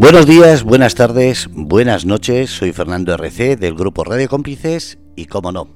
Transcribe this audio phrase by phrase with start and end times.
[0.00, 2.50] Buenos días, buenas tardes, buenas noches.
[2.50, 5.74] Soy Fernando RC del grupo Radio Cómplices y, como no,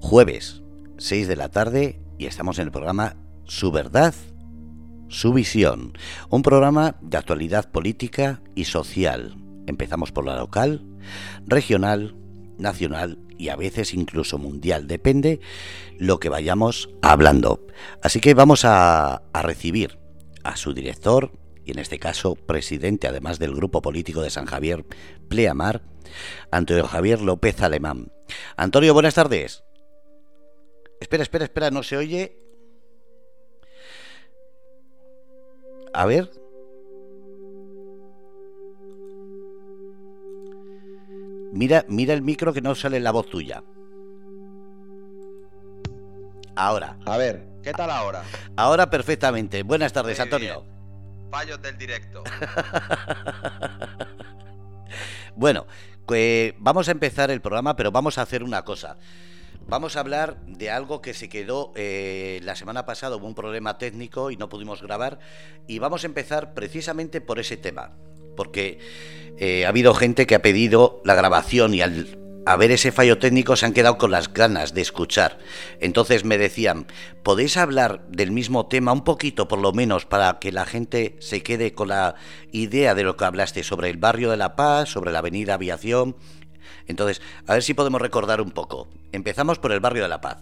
[0.00, 0.62] jueves,
[0.98, 3.14] 6 de la tarde y estamos en el programa
[3.44, 4.14] Su Verdad,
[5.06, 5.96] Su Visión,
[6.28, 9.36] un programa de actualidad política y social.
[9.68, 10.84] Empezamos por la local,
[11.46, 12.16] regional,
[12.58, 15.38] nacional y a veces incluso mundial, depende
[16.00, 17.64] lo que vayamos hablando.
[18.02, 20.00] Así que vamos a, a recibir
[20.42, 21.30] a su director,
[21.64, 24.84] y en este caso presidente además del grupo político de San Javier,
[25.28, 25.82] Pleamar,
[26.50, 28.12] Antonio Javier López Alemán.
[28.56, 29.64] Antonio, buenas tardes.
[31.00, 32.38] Espera, espera, espera, no se oye.
[35.94, 36.30] A ver.
[41.52, 43.62] Mira, mira el micro que no sale la voz tuya.
[46.56, 46.98] Ahora.
[47.04, 48.24] A ver, ¿qué tal ahora?
[48.56, 49.62] Ahora perfectamente.
[49.62, 50.64] Buenas tardes, Antonio
[51.32, 52.22] fallos del directo.
[55.34, 55.66] bueno,
[56.58, 58.98] vamos a empezar el programa, pero vamos a hacer una cosa.
[59.66, 63.78] Vamos a hablar de algo que se quedó eh, la semana pasada, hubo un problema
[63.78, 65.20] técnico y no pudimos grabar,
[65.66, 67.92] y vamos a empezar precisamente por ese tema,
[68.36, 68.78] porque
[69.38, 73.18] eh, ha habido gente que ha pedido la grabación y al a ver ese fallo
[73.18, 75.38] técnico se han quedado con las ganas de escuchar.
[75.80, 76.86] Entonces me decían,
[77.22, 81.42] ¿podéis hablar del mismo tema un poquito por lo menos para que la gente se
[81.42, 82.16] quede con la
[82.50, 86.16] idea de lo que hablaste sobre el barrio de La Paz, sobre la avenida Aviación?
[86.86, 88.88] Entonces, a ver si podemos recordar un poco.
[89.12, 90.38] Empezamos por el barrio de La Paz.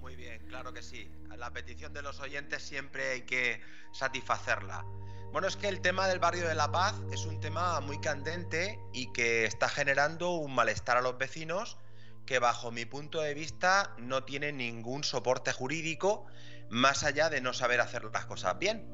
[0.00, 1.08] Muy bien, claro que sí.
[1.36, 3.60] La petición de los oyentes siempre hay que
[3.92, 4.84] satisfacerla.
[5.32, 8.80] Bueno, es que el tema del barrio de La Paz es un tema muy candente
[8.92, 11.78] y que está generando un malestar a los vecinos
[12.26, 16.26] que bajo mi punto de vista no tiene ningún soporte jurídico
[16.68, 18.88] más allá de no saber hacer las cosas bien.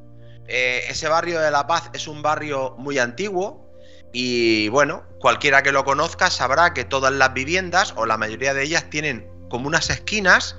[0.46, 3.72] Eh, ese barrio de La Paz es un barrio muy antiguo
[4.12, 8.62] y bueno, cualquiera que lo conozca sabrá que todas las viviendas o la mayoría de
[8.62, 10.56] ellas tienen como unas esquinas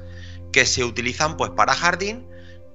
[0.51, 2.27] que se utilizan pues para jardín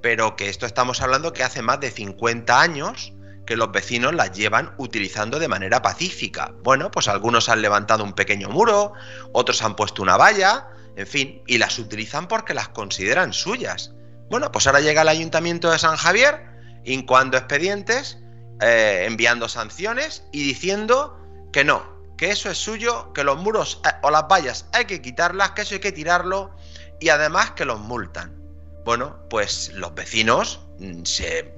[0.03, 3.15] pero que esto estamos hablando que hace más de 50 años
[3.47, 6.53] que los vecinos las llevan utilizando de manera pacífica.
[6.63, 8.93] Bueno, pues algunos han levantado un pequeño muro,
[9.33, 13.93] otros han puesto una valla, en fin, y las utilizan porque las consideran suyas.
[14.31, 16.45] Bueno, pues ahora llega el ayuntamiento de San Javier,
[16.85, 18.19] incoando expedientes,
[18.61, 21.19] eh, enviando sanciones y diciendo
[21.53, 21.83] que no,
[22.17, 25.63] que eso es suyo, que los muros eh, o las vallas hay que quitarlas, que
[25.63, 26.55] eso hay que tirarlo
[27.01, 28.42] y además que los multan.
[28.85, 31.55] Bueno, pues los vecinos mm, se.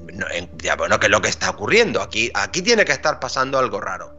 [0.62, 2.03] Ya, bueno, ¿qué es lo que está ocurriendo?
[2.03, 4.15] Aquí, aquí tiene que estar pasando algo raro.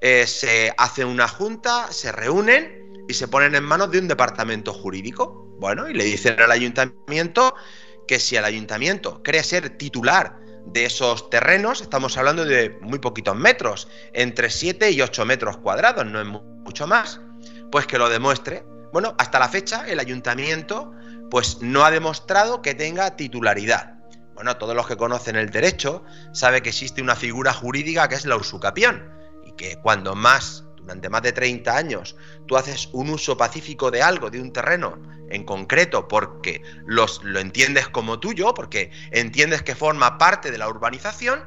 [0.00, 4.72] Eh, se hace una junta, se reúnen y se ponen en manos de un departamento
[4.72, 5.44] jurídico.
[5.58, 7.54] Bueno, y le dicen al ayuntamiento
[8.06, 13.36] que si el ayuntamiento cree ser titular de esos terrenos, estamos hablando de muy poquitos
[13.36, 17.20] metros, entre 7 y 8 metros cuadrados, no es mucho más,
[17.70, 18.64] pues que lo demuestre.
[18.92, 20.92] Bueno, hasta la fecha el ayuntamiento
[21.34, 23.94] pues no ha demostrado que tenga titularidad.
[24.34, 28.24] Bueno, todos los que conocen el derecho saben que existe una figura jurídica que es
[28.24, 29.12] la usucapión
[29.44, 32.14] y que cuando más, durante más de 30 años,
[32.46, 37.40] tú haces un uso pacífico de algo, de un terreno en concreto, porque los, lo
[37.40, 41.42] entiendes como tuyo, porque entiendes que forma parte de la urbanización,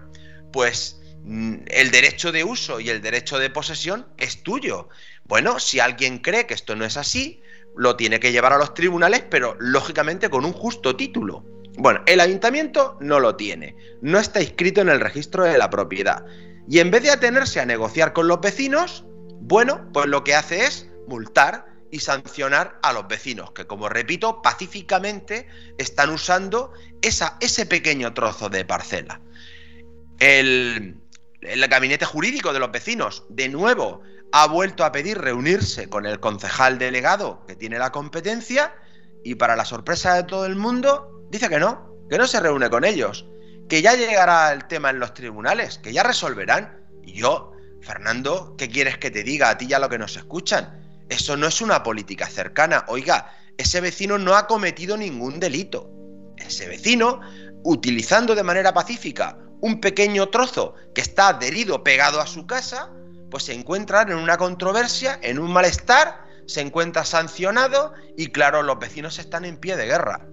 [0.52, 4.90] pues mm, el derecho de uso y el derecho de posesión es tuyo.
[5.24, 7.42] Bueno, si alguien cree que esto no es así,
[7.78, 11.46] lo tiene que llevar a los tribunales, pero lógicamente con un justo título.
[11.78, 16.26] Bueno, el ayuntamiento no lo tiene, no está inscrito en el registro de la propiedad.
[16.68, 19.06] Y en vez de atenerse a negociar con los vecinos,
[19.42, 24.42] bueno, pues lo que hace es multar y sancionar a los vecinos, que como repito,
[24.42, 29.22] pacíficamente están usando ese pequeño trozo de parcela.
[30.20, 30.98] El,
[31.42, 34.02] el gabinete jurídico de los vecinos, de nuevo,
[34.32, 38.76] ha vuelto a pedir reunirse con el concejal delegado que tiene la competencia
[39.24, 42.70] y para la sorpresa de todo el mundo dice que no, que no se reúne
[42.70, 43.26] con ellos,
[43.68, 46.86] que ya llegará el tema en los tribunales, que ya resolverán.
[47.04, 50.82] Y yo, Fernando, ¿qué quieres que te diga a ti ya lo que nos escuchan?
[51.10, 52.86] Eso no es una política cercana.
[52.88, 55.90] Oiga, ese vecino no ha cometido ningún delito.
[56.38, 57.22] Ese vecino,
[57.64, 62.92] utilizando de manera pacífica un pequeño trozo que está adherido pegado a su casa,
[63.30, 68.80] pues se encuentran en una controversia, en un malestar, se encuentra sancionado y claro, los
[68.80, 70.26] vecinos están en pie de guerra.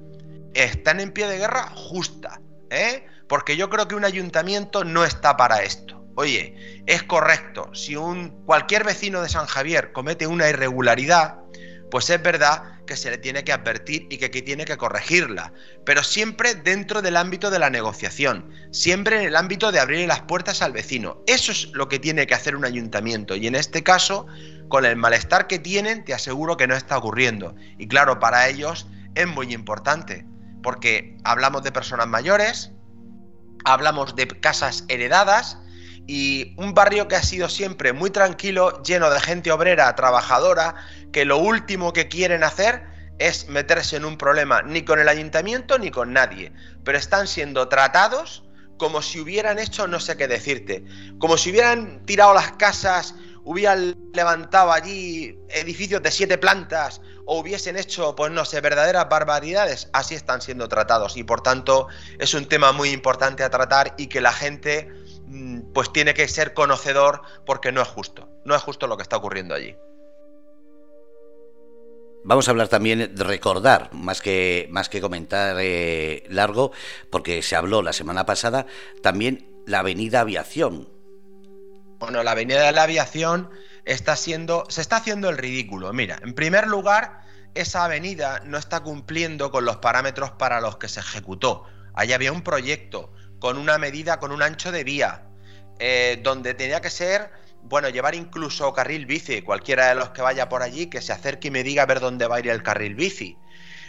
[0.55, 3.06] Están en pie de guerra justa, ¿eh?
[3.29, 6.05] Porque yo creo que un ayuntamiento no está para esto.
[6.17, 11.41] Oye, es correcto, si un cualquier vecino de San Javier comete una irregularidad,
[11.94, 15.52] pues es verdad que se le tiene que advertir y que, que tiene que corregirla,
[15.87, 20.23] pero siempre dentro del ámbito de la negociación, siempre en el ámbito de abrir las
[20.23, 21.23] puertas al vecino.
[21.29, 24.26] Eso es lo que tiene que hacer un ayuntamiento y en este caso,
[24.69, 27.55] con el malestar que tienen, te aseguro que no está ocurriendo.
[27.79, 30.26] Y claro, para ellos es muy importante,
[30.64, 32.73] porque hablamos de personas mayores,
[33.64, 35.58] hablamos de casas heredadas,
[36.06, 40.75] y un barrio que ha sido siempre muy tranquilo, lleno de gente obrera, trabajadora,
[41.14, 42.82] que lo último que quieren hacer
[43.19, 46.52] es meterse en un problema ni con el ayuntamiento ni con nadie,
[46.84, 48.44] pero están siendo tratados
[48.76, 50.84] como si hubieran hecho no sé qué decirte,
[51.19, 53.14] como si hubieran tirado las casas,
[53.44, 59.88] hubieran levantado allí edificios de siete plantas o hubiesen hecho, pues no sé, verdaderas barbaridades,
[59.93, 61.87] así están siendo tratados y por tanto
[62.19, 64.90] es un tema muy importante a tratar y que la gente
[65.34, 69.02] Mm, pues tiene que ser conocedor porque no es justo, no es justo lo que
[69.02, 69.76] está ocurriendo allí.
[72.24, 76.72] Vamos a hablar también de recordar, más que, más que comentar eh, largo,
[77.10, 78.64] porque se habló la semana pasada,
[79.02, 80.88] también la avenida Aviación.
[81.98, 83.50] Bueno, la avenida de la Aviación
[83.84, 85.92] está siendo, se está haciendo el ridículo.
[85.92, 87.20] Mira, en primer lugar,
[87.54, 91.64] esa avenida no está cumpliendo con los parámetros para los que se ejecutó.
[91.92, 95.26] Allí había un proyecto, con una medida, con un ancho de vía,
[95.78, 97.30] eh, donde tenía que ser,
[97.64, 101.49] bueno, llevar incluso carril bici, cualquiera de los que vaya por allí, que se acerque
[101.49, 103.38] y me diga a ver dónde va a ir el carril bici.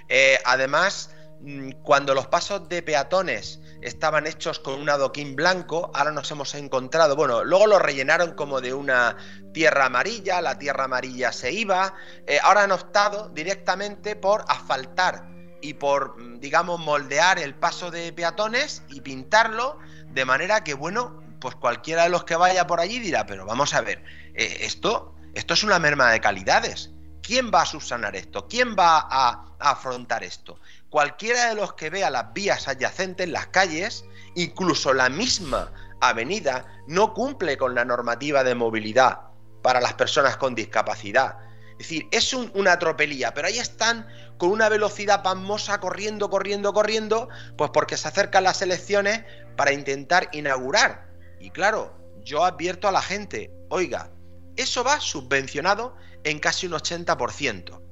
[0.07, 6.11] Eh, además, mm, cuando los pasos de peatones estaban hechos con un adoquín blanco, ahora
[6.11, 9.17] nos hemos encontrado, bueno, luego lo rellenaron como de una
[9.53, 11.95] tierra amarilla, la tierra amarilla se iba,
[12.27, 15.27] eh, ahora han optado directamente por asfaltar
[15.61, 19.79] y por, mm, digamos, moldear el paso de peatones y pintarlo
[20.11, 23.75] de manera que, bueno, pues cualquiera de los que vaya por allí dirá, pero vamos
[23.75, 24.03] a ver,
[24.33, 26.89] eh, esto, esto es una merma de calidades.
[27.21, 28.47] ¿Quién va a subsanar esto?
[28.47, 30.59] ¿Quién va a, afrontar esto?
[30.89, 35.71] Cualquiera de los que vea las vías adyacentes, las calles, incluso la misma
[36.01, 39.19] avenida, no cumple con la normativa de movilidad
[39.61, 41.37] para las personas con discapacidad.
[41.73, 44.07] Es decir, es una tropelía, pero ahí están
[44.39, 49.23] con una velocidad pasmosa, corriendo, corriendo, corriendo, pues porque se acercan las elecciones
[49.55, 51.04] para intentar inaugurar.
[51.45, 54.09] Y claro, yo advierto a la gente, oiga,
[54.55, 57.83] eso va subvencionado en casi un 80%.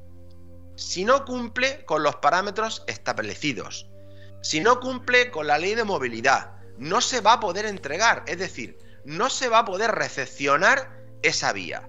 [0.75, 3.91] Si no cumple con los parámetros establecidos,
[4.41, 8.39] si no cumple con la ley de movilidad, no se va a poder entregar, es
[8.39, 10.89] decir, no se va a poder recepcionar
[11.21, 11.87] esa vía.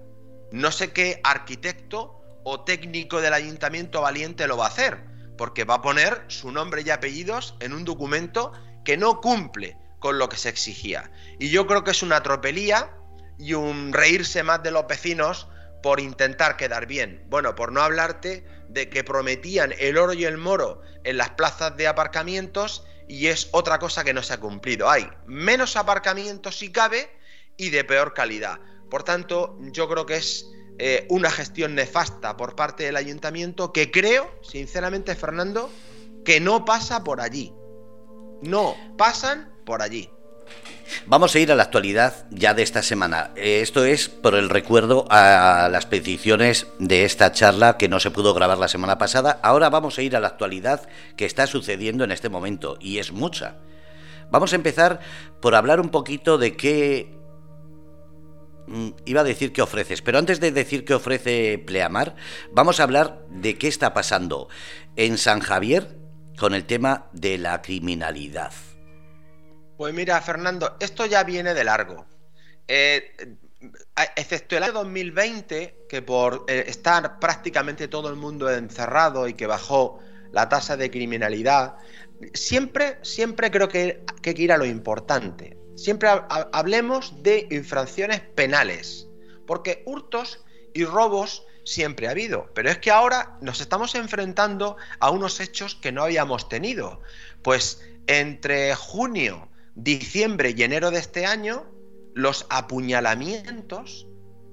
[0.51, 5.03] No sé qué arquitecto o técnico del ayuntamiento valiente lo va a hacer,
[5.35, 8.51] porque va a poner su nombre y apellidos en un documento
[8.83, 11.09] que no cumple con lo que se exigía.
[11.39, 12.95] Y yo creo que es una tropelía
[13.39, 15.47] y un reírse más de los vecinos
[15.81, 17.25] por intentar quedar bien.
[17.27, 21.75] Bueno, por no hablarte de que prometían el oro y el moro en las plazas
[21.75, 24.91] de aparcamientos y es otra cosa que no se ha cumplido.
[24.91, 27.09] Hay menos aparcamientos si cabe
[27.57, 28.59] y de peor calidad.
[28.91, 30.45] Por tanto, yo creo que es
[30.77, 35.71] eh, una gestión nefasta por parte del ayuntamiento que creo, sinceramente, Fernando,
[36.23, 37.51] que no pasa por allí.
[38.43, 40.09] No, pasan por allí.
[41.07, 43.31] Vamos a ir a la actualidad ya de esta semana.
[43.35, 48.11] Eh, esto es por el recuerdo a las peticiones de esta charla que no se
[48.11, 49.39] pudo grabar la semana pasada.
[49.41, 53.11] Ahora vamos a ir a la actualidad que está sucediendo en este momento y es
[53.11, 53.55] mucha.
[54.29, 54.99] Vamos a empezar
[55.41, 57.15] por hablar un poquito de qué
[58.67, 62.15] Mm, iba a decir qué ofreces, pero antes de decir qué ofrece Pleamar,
[62.51, 64.49] vamos a hablar de qué está pasando
[64.95, 65.99] en San Javier
[66.37, 68.51] con el tema de la criminalidad.
[69.77, 72.05] Pues mira, Fernando, esto ya viene de largo.
[72.67, 73.37] Eh,
[74.15, 79.47] excepto el año 2020, que por eh, estar prácticamente todo el mundo encerrado y que
[79.47, 79.99] bajó
[80.31, 81.75] la tasa de criminalidad,
[82.33, 85.57] siempre, siempre creo que hay que ir a lo importante.
[85.75, 86.09] Siempre
[86.53, 89.07] hablemos de infracciones penales,
[89.45, 95.09] porque hurtos y robos siempre ha habido, pero es que ahora nos estamos enfrentando a
[95.09, 97.01] unos hechos que no habíamos tenido,
[97.41, 101.65] pues entre junio, diciembre y enero de este año,
[102.13, 104.07] los apuñalamientos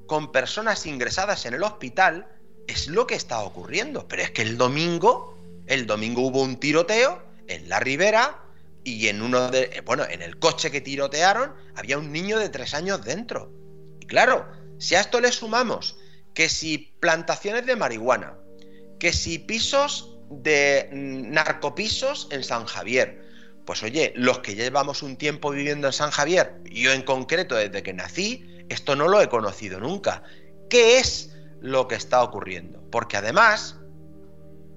[0.06, 2.28] con personas ingresadas en el hospital
[2.66, 7.22] es lo que está ocurriendo, pero es que el domingo, el domingo hubo un tiroteo
[7.46, 8.42] en la ribera
[8.84, 9.70] y en uno de.
[9.72, 13.52] Eh, bueno, en el coche que tirotearon había un niño de tres años dentro.
[14.00, 14.46] Y claro,
[14.78, 15.96] si a esto le sumamos
[16.34, 18.36] que si plantaciones de marihuana,
[18.98, 23.22] que si pisos de mm, narcopisos en San Javier,
[23.64, 27.82] pues oye, los que llevamos un tiempo viviendo en San Javier, yo en concreto desde
[27.82, 30.22] que nací, esto no lo he conocido nunca.
[30.68, 32.82] ¿Qué es lo que está ocurriendo?
[32.90, 33.76] Porque además,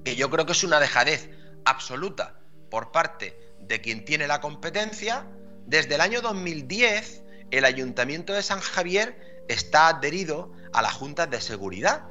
[0.03, 1.29] que yo creo que es una dejadez
[1.65, 2.39] absoluta
[2.69, 5.25] por parte de quien tiene la competencia,
[5.65, 11.41] desde el año 2010 el Ayuntamiento de San Javier está adherido a las juntas de
[11.41, 12.03] seguridad.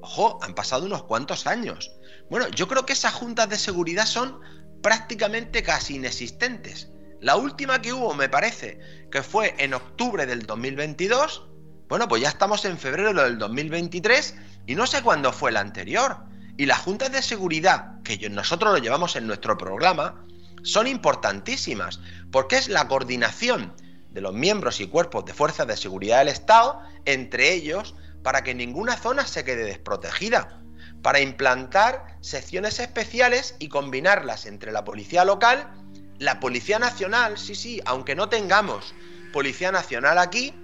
[0.00, 1.92] Ojo, han pasado unos cuantos años.
[2.30, 4.40] Bueno, yo creo que esas juntas de seguridad son
[4.84, 6.90] prácticamente casi inexistentes.
[7.22, 8.78] La última que hubo, me parece,
[9.10, 11.48] que fue en octubre del 2022.
[11.88, 14.34] Bueno, pues ya estamos en febrero del 2023
[14.66, 16.18] y no sé cuándo fue la anterior.
[16.58, 20.22] Y las juntas de seguridad, que nosotros lo llevamos en nuestro programa,
[20.62, 22.00] son importantísimas,
[22.30, 23.72] porque es la coordinación
[24.10, 28.54] de los miembros y cuerpos de fuerzas de seguridad del Estado entre ellos para que
[28.54, 30.60] ninguna zona se quede desprotegida,
[31.04, 35.70] para implantar secciones especiales y combinarlas entre la policía local,
[36.18, 38.94] la policía nacional, sí, sí, aunque no tengamos
[39.30, 40.54] policía nacional aquí,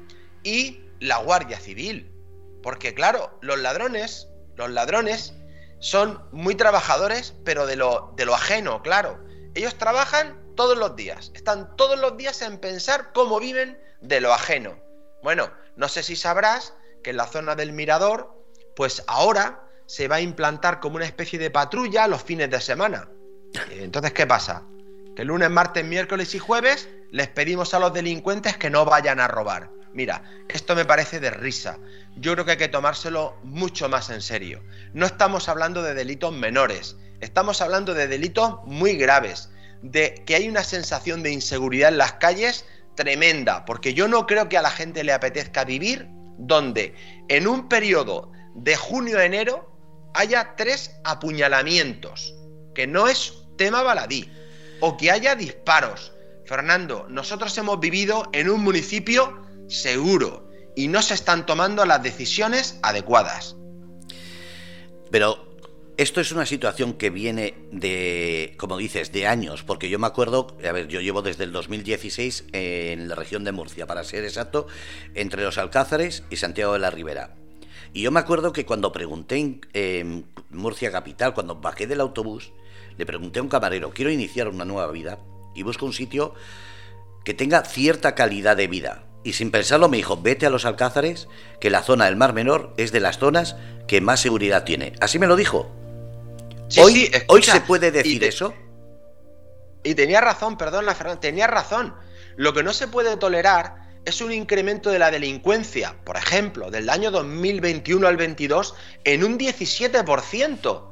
[0.43, 2.11] y la Guardia Civil.
[2.63, 5.35] Porque claro, los ladrones, los ladrones
[5.79, 9.23] son muy trabajadores, pero de lo, de lo ajeno, claro.
[9.55, 14.33] Ellos trabajan todos los días, están todos los días en pensar cómo viven de lo
[14.33, 14.79] ajeno.
[15.23, 16.73] Bueno, no sé si sabrás
[17.05, 18.43] que en la zona del Mirador,
[18.75, 23.09] pues ahora se va a implantar como una especie de patrulla los fines de semana.
[23.73, 24.63] Entonces, ¿qué pasa?
[25.17, 29.27] Que lunes, martes, miércoles y jueves les pedimos a los delincuentes que no vayan a
[29.27, 29.73] robar.
[29.93, 31.79] Mira, esto me parece de risa.
[32.15, 34.63] Yo creo que hay que tomárselo mucho más en serio.
[34.93, 39.51] No estamos hablando de delitos menores, estamos hablando de delitos muy graves,
[39.83, 44.49] de que hay una sensación de inseguridad en las calles tremenda, porque yo no creo
[44.49, 46.07] que a la gente le apetezca vivir
[46.39, 46.95] donde
[47.27, 49.70] en un periodo de junio a enero
[50.15, 52.35] haya tres apuñalamientos,
[52.75, 54.31] que no es tema baladí,
[54.81, 56.13] o que haya disparos.
[56.45, 62.79] Fernando, nosotros hemos vivido en un municipio seguro y no se están tomando las decisiones
[62.83, 63.57] adecuadas.
[65.11, 65.51] Pero
[65.97, 70.57] esto es una situación que viene de, como dices, de años, porque yo me acuerdo,
[70.67, 74.67] a ver, yo llevo desde el 2016 en la región de Murcia, para ser exacto,
[75.15, 77.37] entre los Alcázares y Santiago de la Ribera.
[77.93, 82.53] Y yo me acuerdo que cuando pregunté en Murcia Capital, cuando bajé del autobús,
[82.97, 85.19] le pregunté a un camarero, quiero iniciar una nueva vida
[85.55, 86.35] y busco un sitio
[87.25, 89.05] que tenga cierta calidad de vida.
[89.23, 91.29] Y sin pensarlo me dijo, vete a los Alcázares,
[91.61, 93.57] que la zona del Mar Menor es de las zonas
[93.87, 94.95] que más seguridad tiene.
[95.01, 95.71] Así me lo dijo.
[96.79, 98.55] hoy, hoy se puede decir eso.
[99.83, 101.95] Y tenía razón, perdón, la Fernanda, tenía razón.
[102.37, 106.89] Lo que no se puede tolerar es un incremento de la delincuencia, por ejemplo, del
[106.89, 110.91] año 2021 al 22 en un 17%.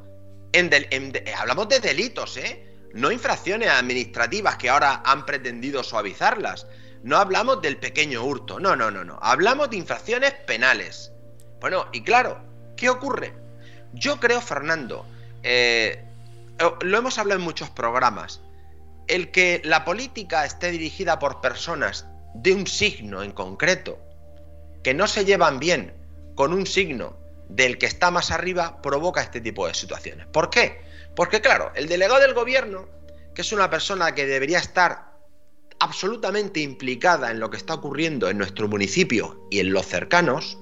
[0.52, 2.64] En hablamos de delitos, ¿eh?
[2.94, 6.66] No infracciones administrativas que ahora han pretendido suavizarlas.
[7.02, 9.18] No hablamos del pequeño hurto, no, no, no, no.
[9.22, 11.12] Hablamos de infracciones penales.
[11.60, 12.42] Bueno, y claro,
[12.76, 13.34] ¿qué ocurre?
[13.92, 15.06] Yo creo, Fernando,
[15.42, 16.04] eh,
[16.80, 18.40] lo hemos hablado en muchos programas,
[19.06, 22.06] el que la política esté dirigida por personas
[22.42, 23.98] de un signo en concreto,
[24.82, 25.92] que no se llevan bien
[26.34, 27.16] con un signo
[27.48, 30.26] del que está más arriba, provoca este tipo de situaciones.
[30.28, 30.80] ¿Por qué?
[31.16, 32.88] Porque claro, el delegado del gobierno,
[33.34, 35.08] que es una persona que debería estar
[35.80, 40.58] absolutamente implicada en lo que está ocurriendo en nuestro municipio y en los cercanos,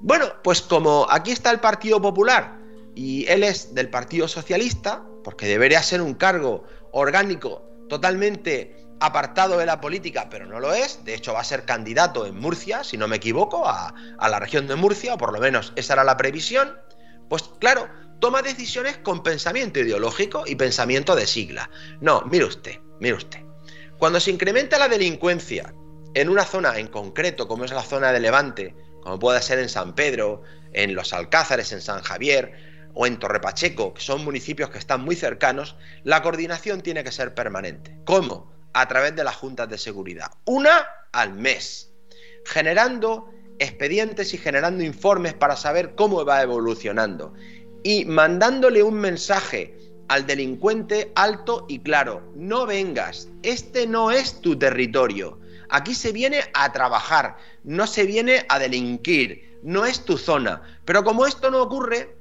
[0.00, 2.58] bueno, pues como aquí está el Partido Popular
[2.94, 9.66] y él es del Partido Socialista, porque debería ser un cargo orgánico totalmente apartado de
[9.66, 12.96] la política, pero no lo es, de hecho va a ser candidato en Murcia, si
[12.96, 16.16] no me equivoco, a, la región de Murcia, o por lo menos esa era la
[16.16, 16.78] previsión,
[17.28, 17.88] pues claro,
[18.20, 21.68] toma decisiones con pensamiento ideológico y pensamiento de sigla.
[22.00, 23.40] No, mire usted, mire usted.
[23.98, 25.74] Cuando se incrementa la delincuencia
[26.14, 29.68] en una zona en concreto, como es la zona de Levante, como puede ser en
[29.68, 30.42] San Pedro,
[30.72, 32.52] en Los Alcázares, en San Javier
[32.94, 37.34] o en Torrepacheco, que son municipios que están muy cercanos, la coordinación tiene que ser
[37.34, 37.98] permanente.
[38.04, 38.52] ¿Cómo?
[38.72, 40.30] A través de las juntas de seguridad.
[40.44, 41.92] Una al mes,
[42.44, 47.34] generando expedientes y generando informes para saber cómo va evolucionando
[47.82, 49.76] y mandándole un mensaje
[50.08, 55.38] al delincuente alto y claro, no vengas, este no es tu territorio.
[55.68, 60.60] Aquí se viene a trabajar, no se viene a delinquir, no es tu zona.
[60.84, 62.14] Pero como esto no ocurre,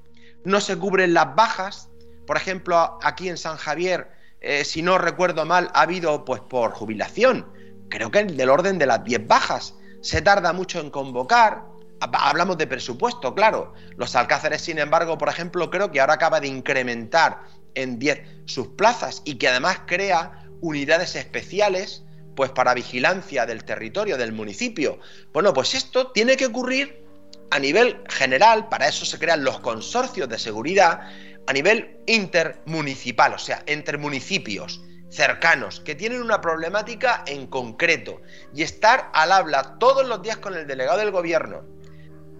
[0.46, 1.90] no se cubren las bajas.
[2.26, 4.10] Por ejemplo, aquí en San Javier,
[4.42, 7.48] eh, si no recuerdo mal, ha habido pues por jubilación,
[7.90, 9.76] creo que del orden de las 10 bajas.
[10.02, 11.64] Se tarda mucho en convocar,
[12.00, 13.74] hablamos de presupuesto, claro.
[13.98, 17.44] Los alcázares, sin embargo, por ejemplo, creo que ahora acaba de incrementar
[17.76, 22.04] en 10 sus plazas y que además crea unidades especiales
[22.36, 25.00] pues para vigilancia del territorio del municipio.
[25.34, 27.06] Bueno, pues esto tiene que ocurrir
[27.52, 31.02] a nivel general, para eso se crean los consorcios de seguridad,
[31.48, 38.22] a nivel intermunicipal, o sea, entre municipios cercanos, que tienen una problemática en concreto,
[38.54, 41.64] y estar al habla todos los días con el delegado del gobierno.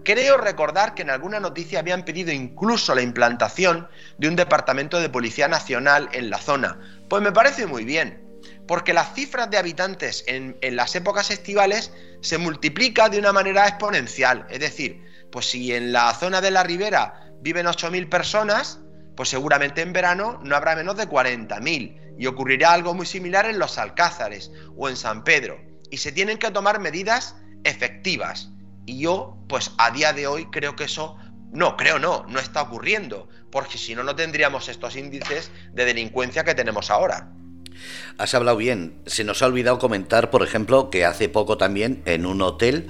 [0.04, 5.08] Creo recordar que en alguna noticia habían pedido incluso la implantación de un departamento de
[5.08, 6.80] Policía Nacional en la zona.
[7.08, 8.20] Pues me parece muy bien,
[8.66, 14.46] porque las cifras de habitantes en, las épocas estivales se multiplica de una manera exponencial.
[14.50, 18.80] Es decir, pues si en la zona de la ribera viven 8.000 personas,
[19.16, 22.16] pues seguramente en verano no habrá menos de 40.000.
[22.18, 25.60] Y ocurrirá algo muy similar en los Alcázares o en San Pedro.
[25.90, 28.50] Y se tienen que tomar medidas efectivas.
[28.86, 31.16] Y yo, pues a día de hoy creo que eso,
[31.52, 33.28] no, creo no, no está ocurriendo.
[33.50, 37.32] Porque si no, no tendríamos estos índices de delincuencia que tenemos ahora.
[38.18, 39.00] Has hablado bien.
[39.06, 42.88] Se nos ha olvidado comentar, por ejemplo, que hace poco también en un hotel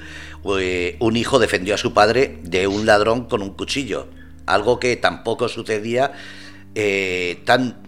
[0.58, 4.08] eh, un hijo defendió a su padre de un ladrón con un cuchillo.
[4.46, 6.12] Algo que tampoco sucedía
[6.74, 7.82] eh, tan,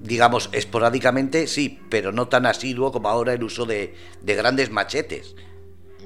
[0.00, 5.34] digamos, esporádicamente, sí, pero no tan asiduo como ahora el uso de, grandes machetes.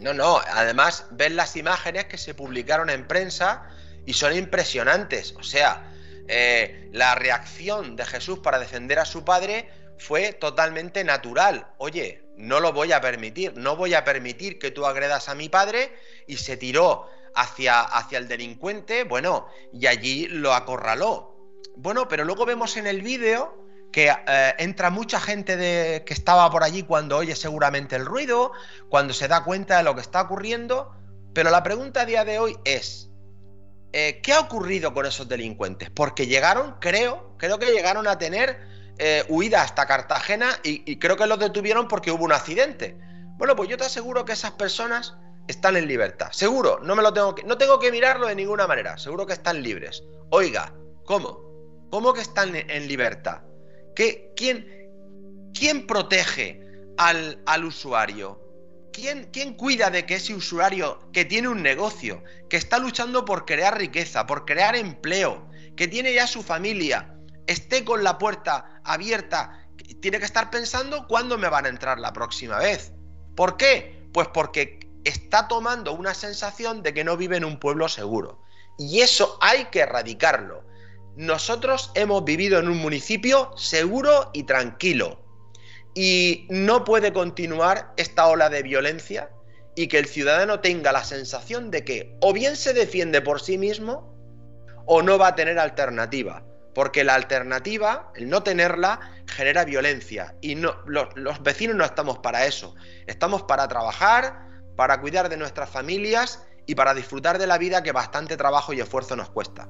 [0.00, 3.70] No, no, además ven las imágenes que se publicaron en prensa
[4.04, 5.34] y son impresionantes.
[5.38, 5.92] O sea,
[6.28, 11.68] eh, la reacción de Jesús para defender a su padre fue totalmente natural.
[11.78, 15.48] Oye, no lo voy a permitir, no voy a permitir que tú agredas a mi
[15.48, 15.92] padre
[16.26, 21.36] y se tiró hacia, hacia el delincuente, bueno, y allí lo acorraló.
[21.76, 26.50] Bueno, pero luego vemos en el vídeo que eh, entra mucha gente de, que estaba
[26.50, 28.52] por allí cuando oye seguramente el ruido,
[28.88, 30.92] cuando se da cuenta de lo que está ocurriendo,
[31.34, 33.10] pero la pregunta a día de hoy es,
[33.92, 35.90] eh, ¿qué ha ocurrido con esos delincuentes?
[35.90, 38.58] Porque llegaron, creo, creo que llegaron a tener
[38.98, 42.98] eh, huida hasta Cartagena y, creo que los detuvieron porque hubo un accidente.
[43.36, 45.14] Bueno, pues yo te aseguro que esas personas
[45.48, 46.28] están en libertad.
[46.32, 48.98] Seguro, no me lo tengo que, no tengo que mirarlo de ninguna manera.
[48.98, 50.02] Seguro que están libres.
[50.30, 50.72] Oiga,
[51.04, 51.46] ¿cómo?
[51.90, 53.42] ¿Cómo que están en libertad?
[53.94, 54.66] ¿Qué, quién,
[55.54, 56.60] quién, protege
[56.96, 58.40] al, al usuario?
[58.92, 63.44] ¿Quién, ¿Quién, cuida de que ese usuario que tiene un negocio, que está luchando por
[63.44, 67.14] crear riqueza, por crear empleo, que tiene ya su familia,
[67.46, 69.66] esté con la puerta abierta,
[70.00, 72.92] tiene que estar pensando cuándo me van a entrar la próxima vez.
[73.36, 74.08] ¿Por qué?
[74.12, 78.42] Pues porque está tomando una sensación de que no vive en un pueblo seguro.
[78.78, 80.64] Y eso hay que erradicarlo.
[81.16, 85.20] Nosotros hemos vivido en un municipio seguro y tranquilo.
[85.94, 89.30] Y no puede continuar esta ola de violencia
[89.74, 93.56] y que el ciudadano tenga la sensación de que o bien se defiende por sí
[93.56, 94.14] mismo
[94.86, 96.44] o no va a tener alternativa
[96.76, 102.44] porque la alternativa, el no tenerla, genera violencia y no, los, vecinos no estamos para
[102.44, 102.74] eso,
[103.06, 107.92] estamos para trabajar, para cuidar de nuestras familias y para disfrutar de la vida que
[107.92, 109.68] bastante trabajo y esfuerzo nos cuesta.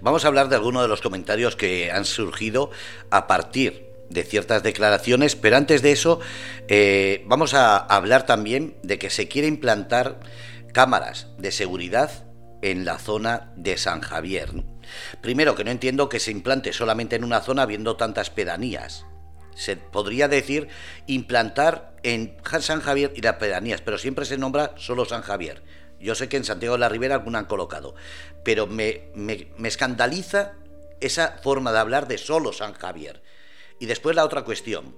[0.00, 2.70] Vamos a hablar de algunos de los comentarios que han surgido
[3.10, 6.20] a partir de ciertas declaraciones, pero antes de eso
[6.68, 10.20] eh, vamos a hablar también de que se quiere implantar
[10.72, 12.26] cámaras de seguridad
[12.62, 14.50] en la zona de San Javier.
[15.20, 19.06] Primero, que no entiendo que se implante solamente en una zona habiendo tantas pedanías.
[19.60, 20.68] Se podría decir
[21.06, 25.62] implantar en San Javier y las pedanías, pero siempre se nombra solo San Javier.
[26.00, 27.94] Yo sé que en Santiago de la Ribera alguna han colocado,
[28.42, 29.10] pero me,
[29.62, 30.54] escandaliza
[31.00, 33.22] esa forma de hablar de solo San Javier.
[33.78, 34.96] Y después la otra cuestión.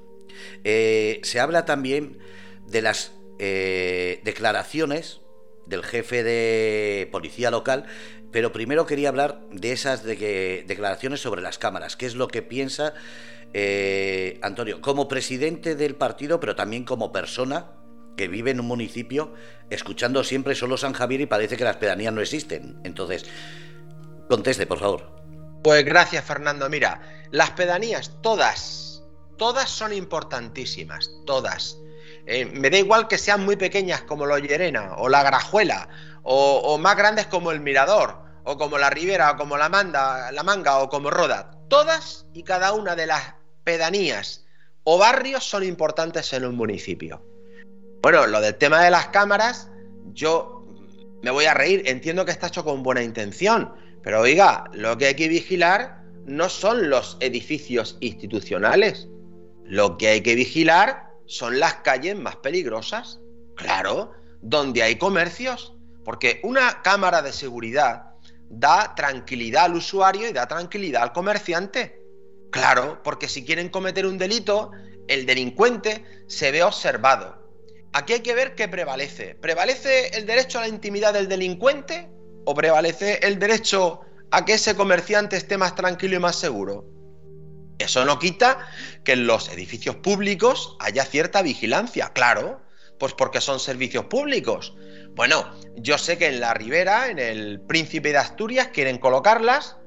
[0.65, 2.19] Eh, se habla también
[2.67, 5.21] de las eh, declaraciones
[5.67, 7.87] del jefe de policía local
[8.33, 11.97] pero primero quería hablar de esas declaraciones sobre las cámaras.
[11.97, 12.95] ¿Qué es lo que piensa
[13.55, 17.73] eh, Antonio como presidente del partido, pero también como persona
[18.17, 19.35] que vive en un municipio
[19.71, 22.79] escuchando siempre solo San Javier y parece que las pedanías no existen?
[22.85, 23.25] Entonces,
[24.29, 25.11] conteste, por favor.
[25.65, 26.69] Pues gracias, Fernando.
[26.69, 29.05] Mira, las pedanías, todas,
[29.39, 31.79] todas son importantísimas, todas.
[32.27, 35.89] Eh, me da igual que sean muy pequeñas como la Llerena o la Grajuela
[36.23, 40.89] o, más grandes como el Mirador, o como la Ribera, o como la, Manga, o
[40.89, 41.51] como Roda.
[41.69, 44.45] Todas y cada una de las pedanías
[44.85, 47.23] o barrios son importantes en un municipio.
[48.03, 49.71] Bueno, lo del tema de las cámaras,
[50.13, 50.67] yo
[51.23, 53.73] me voy a reír, entiendo que está hecho con buena intención,
[54.03, 59.09] pero oiga, lo que hay que vigilar no son los edificios institucionales,
[59.65, 63.21] lo que hay que vigilar son las calles más peligrosas,
[63.55, 68.13] claro, donde hay comercios, porque una cámara de seguridad
[68.51, 72.02] da tranquilidad al usuario y da tranquilidad al comerciante.
[72.53, 74.71] Claro, porque si quieren cometer un delito,
[75.09, 77.43] el delincuente se ve observado.
[77.95, 79.35] Aquí hay que ver qué prevalece.
[79.35, 82.11] ¿Prevalece el derecho a la intimidad del delincuente
[82.45, 86.85] o prevalece el derecho a que ese comerciante esté más tranquilo y más seguro?
[87.79, 88.69] Eso no quita
[89.03, 92.61] que en los edificios públicos haya cierta vigilancia, claro,
[92.99, 94.75] pues porque son servicios públicos.
[95.15, 99.79] Bueno, yo sé que en la Ribera, en el Príncipe de Asturias, quieren colocarlas,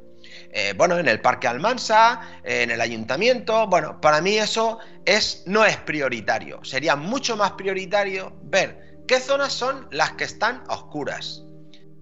[0.58, 3.68] eh, bueno, en el Parque Almansa, en el ayuntamiento.
[3.68, 6.64] Bueno, para mí eso es, no es prioritario.
[6.64, 11.44] Sería mucho más prioritario ver qué zonas son las que están oscuras,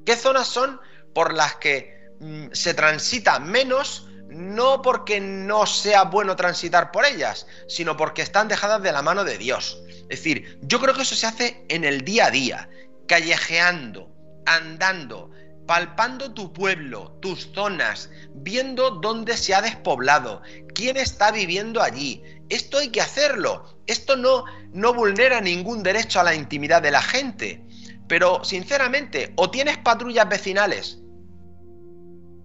[0.05, 0.79] qué zonas son
[1.15, 7.47] por las que mm, se transita menos no porque no sea bueno transitar por ellas,
[7.67, 9.81] sino porque están dejadas de la mano de Dios.
[9.87, 12.69] Es decir, yo creo que eso se hace en el día a día,
[13.07, 14.11] callejeando,
[14.45, 15.31] andando,
[15.65, 20.41] palpando tu pueblo, tus zonas, viendo dónde se ha despoblado,
[20.73, 22.23] quién está viviendo allí.
[22.49, 23.79] Esto hay que hacerlo.
[23.87, 27.65] Esto no, no vulnera ningún derecho a la intimidad de la gente.
[28.07, 30.99] Pero, sinceramente, o tienes patrullas vecinales,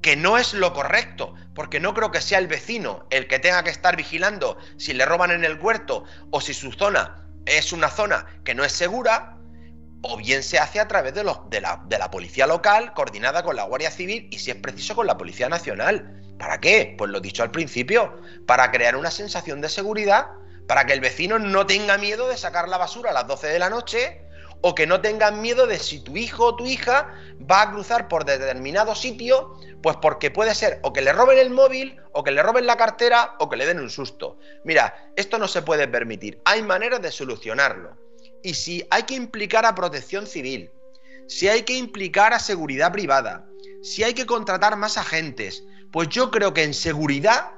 [0.00, 3.64] que no es lo correcto, porque no creo que sea el vecino el que tenga
[3.64, 7.88] que estar vigilando si le roban en el huerto o si su zona es una
[7.90, 9.37] zona que no es segura,
[10.02, 14.28] o bien se hace a través de, la, policía local, coordinada con la Guardia Civil
[14.30, 16.22] y si es preciso con la Policía Nacional.
[16.38, 16.94] ¿Para qué?
[16.96, 20.28] Pues lo dicho al principio, para crear una sensación de seguridad,
[20.68, 23.58] para que el vecino no tenga miedo de sacar la basura a las 12 de
[23.58, 24.24] la noche
[24.60, 27.14] o que no tengan miedo de si tu hijo o tu hija
[27.50, 31.50] va a cruzar por determinado sitio, pues porque puede ser o que le roben el
[31.50, 34.38] móvil, o que le roben la cartera, o que le den un susto.
[34.64, 36.40] Mira, esto no se puede permitir.
[36.44, 38.07] Hay maneras de solucionarlo.
[38.42, 40.70] Y si hay que implicar a protección civil,
[41.26, 43.46] si hay que implicar a seguridad privada,
[43.82, 47.52] si hay que contratar más agentes, pues yo creo que en seguridad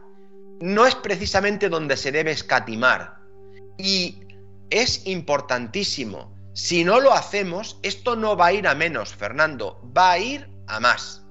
[0.61, 3.19] no es precisamente donde se debe escatimar.
[3.79, 4.21] Y
[4.71, 6.37] es importantísimo.
[6.53, 10.49] Si no lo hacemos, esto no va a ir a menos, Fernando, va a ir
[10.67, 11.23] a más.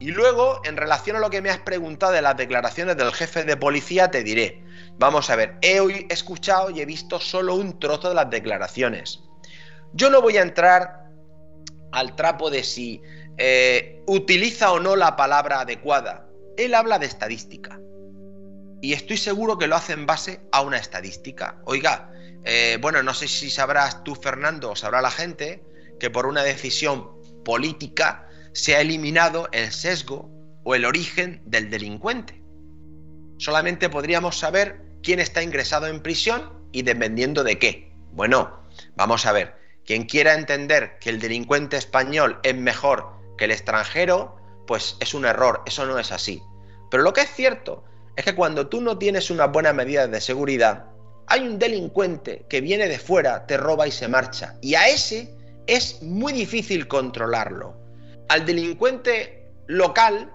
[0.00, 3.44] Y luego, en relación a lo que me has preguntado de las declaraciones del jefe
[3.44, 4.64] de policía, te diré,
[4.98, 9.20] Vamos a ver, he escuchado y he visto solo un trozo de las declaraciones.
[9.92, 11.08] Yo no voy a entrar
[11.92, 13.02] al trapo de si
[13.38, 16.26] eh, utiliza o no la palabra adecuada.
[16.56, 17.80] Él habla de estadística.
[18.82, 21.60] Y estoy seguro que lo hace en base a una estadística.
[21.64, 22.10] Oiga,
[22.44, 25.62] eh, bueno, no sé si sabrás tú, Fernando, o sabrá la gente,
[25.98, 27.10] que por una decisión
[27.44, 30.30] política se ha eliminado el sesgo
[30.64, 32.39] o el origen del delincuente.
[33.40, 37.90] Solamente podríamos saber quién está ingresado en prisión y dependiendo de qué.
[38.12, 38.60] Bueno,
[38.96, 39.54] vamos a ver,
[39.86, 45.24] quien quiera entender que el delincuente español es mejor que el extranjero, pues es un
[45.24, 46.42] error, eso no es así.
[46.90, 47.82] Pero lo que es cierto
[48.14, 50.90] es que cuando tú no tienes una buena medida de seguridad,
[51.26, 54.58] hay un delincuente que viene de fuera, te roba y se marcha.
[54.60, 55.34] Y a ese
[55.66, 57.74] es muy difícil controlarlo.
[58.28, 60.30] Al delincuente local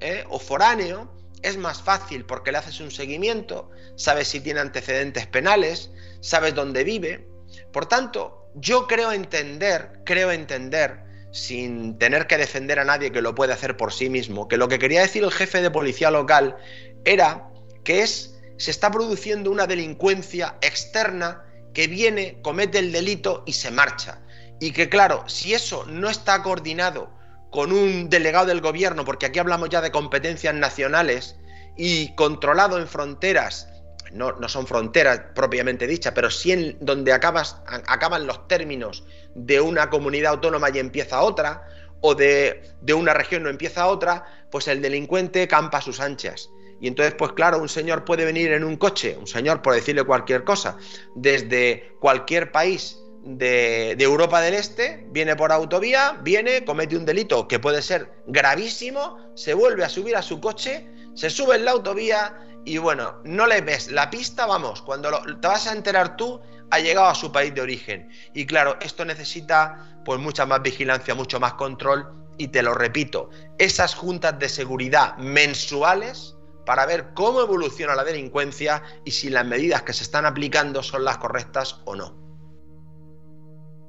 [0.00, 0.26] ¿eh?
[0.28, 1.10] o foráneo,
[1.42, 6.84] es más fácil porque le haces un seguimiento, sabes si tiene antecedentes penales, sabes dónde
[6.84, 7.28] vive.
[7.72, 11.02] Por tanto, yo creo entender, creo entender,
[11.32, 14.68] sin tener que defender a nadie que lo puede hacer por sí mismo, que lo
[14.68, 16.56] que quería decir el jefe de policía local
[17.04, 17.48] era
[17.84, 23.70] que es, se está produciendo una delincuencia externa que viene, comete el delito y se
[23.70, 24.20] marcha.
[24.60, 27.10] Y que claro, si eso no está coordinado
[27.52, 31.36] con un delegado del gobierno, porque aquí hablamos ya de competencias nacionales,
[31.76, 33.68] y controlado en fronteras,
[34.12, 39.60] no, no son fronteras propiamente dichas, pero sí en donde acabas, acaban los términos de
[39.60, 41.68] una comunidad autónoma y empieza otra,
[42.00, 46.50] o de, de una región no empieza otra, pues el delincuente campa a sus anchas.
[46.80, 50.02] Y entonces, pues claro, un señor puede venir en un coche, un señor por decirle
[50.02, 50.78] cualquier cosa,
[51.14, 57.58] desde cualquier país de, Europa del Este, viene por autovía, viene, comete un delito que
[57.58, 62.38] puede ser gravísimo, se vuelve a subir a su coche, se sube en la autovía
[62.64, 66.78] y bueno, no le ves la pista, vamos, cuando te vas a enterar tú, ha
[66.78, 68.08] llegado a su país de origen.
[68.34, 72.08] Y claro, esto necesita pues mucha más vigilancia, mucho más control
[72.38, 78.82] y te lo repito, esas juntas de seguridad mensuales para ver cómo evoluciona la delincuencia
[79.04, 82.21] y si las medidas que se están aplicando son las correctas o no.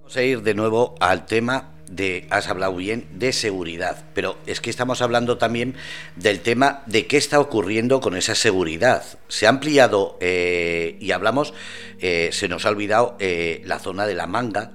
[0.04, 4.60] Vamos a ir de nuevo al tema de, has hablado bien, de seguridad, pero es
[4.60, 5.76] que estamos hablando también
[6.18, 9.06] del tema de qué está ocurriendo con esa seguridad.
[9.30, 11.54] Se ha ampliado eh, y hablamos,
[12.00, 14.74] eh, se nos ha olvidado eh, la zona de la manga,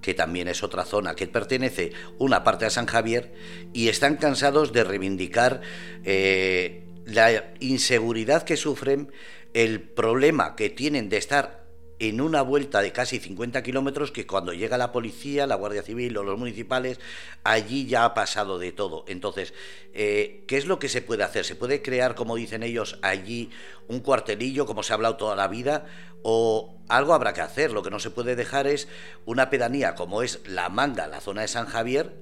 [0.00, 3.34] que también es otra zona que pertenece una parte a San Javier,
[3.72, 5.62] y están cansados de reivindicar
[6.04, 9.10] la inseguridad que sufren,
[9.52, 11.57] el problema que tienen de estar
[11.98, 16.16] en una vuelta de casi 50 kilómetros que cuando llega la policía, la Guardia Civil
[16.16, 17.00] o los municipales,
[17.42, 19.04] allí ya ha pasado de todo.
[19.08, 19.52] Entonces,
[19.94, 21.44] eh, ¿qué es lo que se puede hacer?
[21.44, 23.50] ¿Se puede crear, como dicen ellos, allí
[23.88, 25.86] un cuartelillo, como se ha hablado toda la vida?
[26.22, 27.72] ¿O algo habrá que hacer?
[27.72, 28.88] Lo que no se puede dejar es
[29.24, 32.14] una pedanía como es La Manga, la zona de San Javier,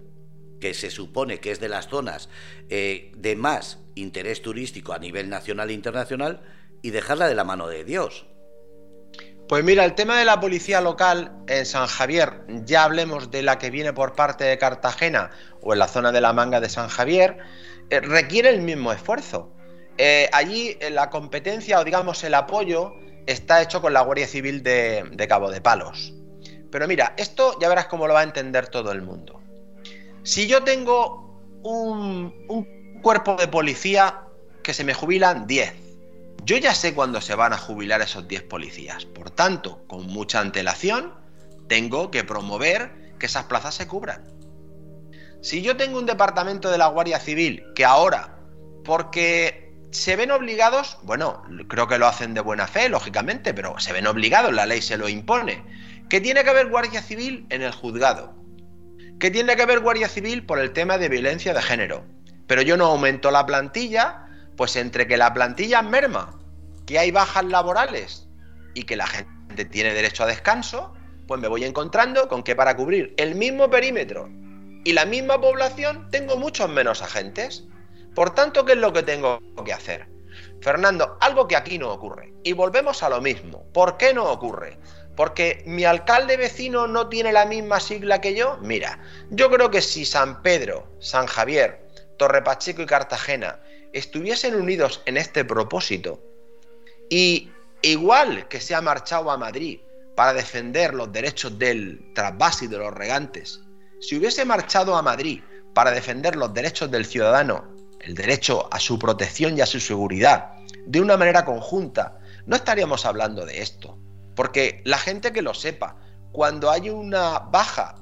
[0.59, 2.31] que se supone que es de las zonas
[2.71, 6.43] eh, de más interés turístico a nivel nacional e internacional,
[6.83, 8.27] y dejarla de la mano de Dios.
[9.49, 13.59] Pues mira, el tema de la policía local en San Javier, ya hablemos de la
[13.59, 15.31] que viene por parte de Cartagena
[15.61, 17.39] o en la zona de la manga de San Javier,
[17.91, 19.53] eh, requiere el mismo esfuerzo.
[19.99, 22.93] Eh, allí eh, la competencia o digamos el apoyo
[23.27, 26.13] está hecho con la Guardia Civil de, Cabo de Palos.
[26.73, 29.41] Pero mira, esto ya verás cómo lo va a entender todo el mundo.
[30.25, 34.23] Si yo tengo un, cuerpo de policía
[34.65, 35.73] que se me jubilan 10,
[36.47, 39.05] yo ya sé cuándo se van a jubilar esos 10 policías.
[39.05, 41.13] Por tanto, con mucha antelación,
[41.67, 44.25] tengo que promover que esas plazas se cubran.
[45.43, 48.39] Si yo tengo un departamento de la Guardia Civil que ahora,
[48.85, 53.93] porque se ven obligados, bueno, creo que lo hacen de buena fe, lógicamente, pero se
[53.93, 55.65] ven obligados, la ley se lo impone,
[56.09, 58.37] que tiene que haber Guardia Civil en el juzgado,
[59.19, 62.05] que tiene que haber Guardia Civil por el tema de violencia de género,
[62.47, 64.26] pero yo no aumento la plantilla
[64.57, 66.39] pues entre que la plantilla merma,
[66.87, 68.29] que hay bajas laborales
[68.75, 70.95] y que la gente tiene derecho a descanso,
[71.27, 74.29] pues me voy encontrando con que para cubrir el mismo perímetro
[74.85, 77.65] y la misma población tengo muchos menos agentes.
[78.15, 80.07] Por tanto, ¿qué es lo que tengo que hacer?
[80.61, 82.33] Fernando, algo que aquí no ocurre.
[82.45, 83.67] Y volvemos a lo mismo.
[83.73, 84.79] ¿Por qué no ocurre?
[85.17, 88.59] Porque mi alcalde vecino no tiene la misma sigla que yo.
[88.63, 93.59] Mira, yo creo que si San Pedro, San Javier, Torre Pacheco y Cartagena
[93.93, 96.21] estuviesen unidos en este propósito
[97.09, 97.51] y
[97.83, 99.81] igual que se ha marchado a Madrid
[100.15, 103.61] para defender los derechos del trasvase y de los regantes,
[104.01, 105.43] si hubiese marchado a Madrid
[105.75, 107.65] para defender los derechos del ciudadano,
[108.01, 110.53] el derecho a su protección y a su seguridad,
[110.87, 113.99] de una manera conjunta, no estaríamos hablando de esto.
[114.35, 115.97] Porque la gente que lo sepa,
[116.33, 117.97] cuando hay una baja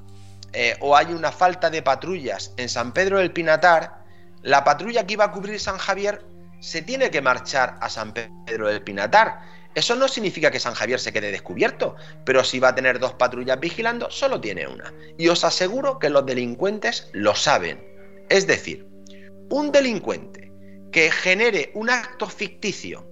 [0.52, 4.03] eh, o hay una falta de patrullas en San Pedro del Pinatar,
[4.44, 6.24] la patrulla que iba a cubrir San Javier
[6.60, 9.40] se tiene que marchar a San Pedro del Pinatar.
[9.74, 13.14] Eso no significa que San Javier se quede descubierto, pero si va a tener dos
[13.14, 14.92] patrullas vigilando, solo tiene una.
[15.18, 17.82] Y os aseguro que los delincuentes lo saben.
[18.28, 18.86] Es decir,
[19.50, 20.52] un delincuente
[20.92, 23.08] que genere un acto ficticio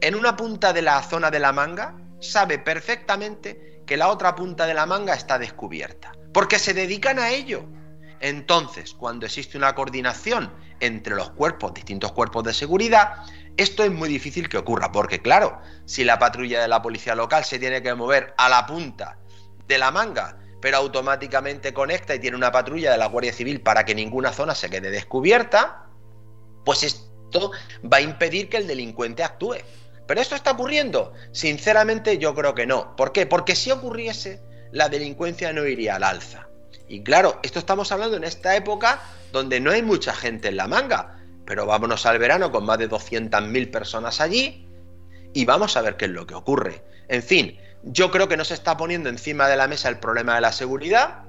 [0.00, 4.66] en una punta de la zona de la manga sabe perfectamente que la otra punta
[4.66, 7.66] de la manga está descubierta, porque se dedican a ello.
[8.20, 13.24] Entonces, cuando existe una coordinación entre los cuerpos, distintos cuerpos de seguridad,
[13.56, 17.44] esto es muy difícil que ocurra, porque claro, si la patrulla de la policía local
[17.44, 19.18] se tiene que mover a la punta
[19.66, 23.84] de la manga, pero automáticamente conecta y tiene una patrulla de la Guardia Civil para
[23.84, 25.86] que ninguna zona se quede descubierta,
[26.64, 27.52] pues esto
[27.90, 29.56] va a impedir que el delincuente actúe.
[30.06, 31.12] ¿Pero esto está ocurriendo?
[31.32, 32.96] Sinceramente yo creo que no.
[32.96, 33.26] ¿Por qué?
[33.26, 36.49] Porque si ocurriese, la delincuencia no iría al alza.
[36.90, 39.00] Y claro, esto estamos hablando en esta época
[39.30, 42.90] donde no hay mucha gente en la manga, pero vámonos al verano con más de
[42.90, 44.66] 200.000 personas allí
[45.32, 46.82] y vamos a ver qué es lo que ocurre.
[47.06, 50.34] En fin, yo creo que no se está poniendo encima de la mesa el problema
[50.34, 51.22] de la seguridad,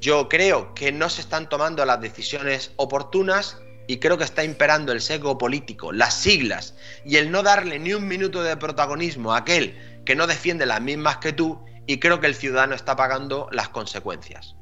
[0.00, 4.92] yo creo que no se están tomando las decisiones oportunas y creo que está imperando
[4.92, 9.38] el sesgo político, las siglas y el no darle ni un minuto de protagonismo a
[9.38, 13.48] aquel que no defiende las mismas que tú y creo que el ciudadano está pagando
[13.50, 14.54] las consecuencias.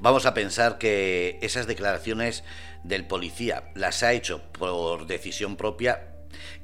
[0.00, 2.44] Vamos a pensar que esas declaraciones
[2.84, 6.08] del policía las ha hecho por decisión propia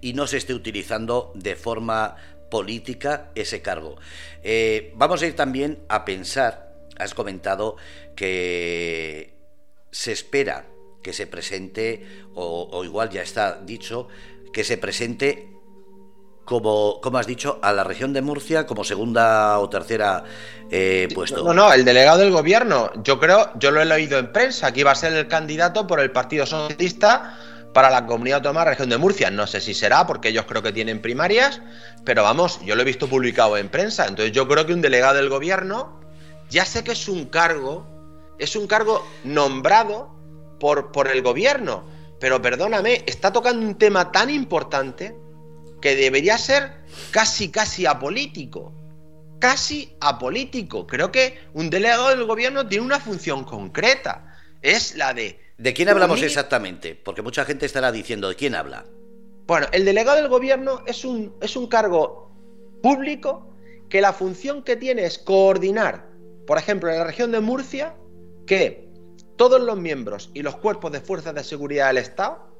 [0.01, 2.17] y no se esté utilizando de forma
[2.51, 3.97] política ese cargo.
[4.43, 7.77] Eh, vamos a ir también a pensar, has comentado
[8.15, 9.35] que
[9.91, 10.67] se espera
[11.03, 14.09] que se presente, o, o igual ya está dicho,
[14.53, 15.49] que se presente
[16.53, 20.23] como, como has dicho, a la región de Murcia como segunda o tercera
[20.71, 21.43] eh, puesto.
[21.43, 24.81] No, no, el delegado del gobierno, yo creo, yo lo he leído en prensa, que
[24.81, 27.39] iba a ser el candidato por el Partido Socialista
[27.73, 29.31] para la comunidad autónoma región de Murcia.
[29.31, 31.63] No sé si será, porque ellos creo que tienen primarias,
[32.05, 34.07] pero vamos, yo lo he visto publicado en prensa.
[34.07, 36.01] Entonces yo creo que un delegado del gobierno,
[36.51, 37.87] ya sé que es un cargo,
[38.39, 40.15] es un cargo nombrado
[40.61, 41.85] por, por el gobierno,
[42.21, 45.17] pero perdóname, está tocando un tema tan importante
[45.83, 46.71] que debería ser
[47.11, 48.73] casi, casi apolítico.
[49.39, 50.87] Casi apolítico.
[50.87, 54.39] Creo que un delegado del gobierno tiene una función concreta.
[54.63, 55.39] Es la de...
[55.59, 56.95] ¿De quién hablamos exactamente?
[56.95, 58.85] Porque mucha gente estará diciendo, ¿de quién habla?
[59.47, 62.33] Bueno, el delegado del gobierno es un, es un cargo
[62.83, 63.53] público
[63.91, 66.09] que la función que tiene es coordinar,
[66.47, 67.95] por ejemplo, en la región de Murcia,
[68.47, 68.89] que
[69.37, 72.52] todos los miembros y los cuerpos de fuerzas de seguridad del Estado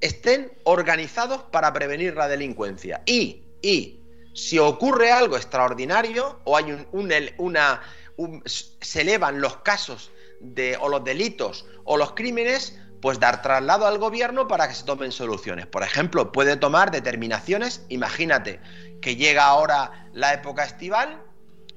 [0.00, 3.02] estén organizados para prevenir la delincuencia.
[3.06, 4.00] Y, y
[4.34, 6.86] si ocurre algo extraordinario o hay un,
[7.38, 7.80] una,
[8.46, 10.10] se elevan los casos
[10.40, 14.84] de, o los delitos o los crímenes, pues dar traslado al gobierno para que se
[14.84, 15.66] tomen soluciones.
[15.66, 18.60] Por ejemplo, puede tomar determinaciones, imagínate
[19.00, 21.22] que llega ahora la época estival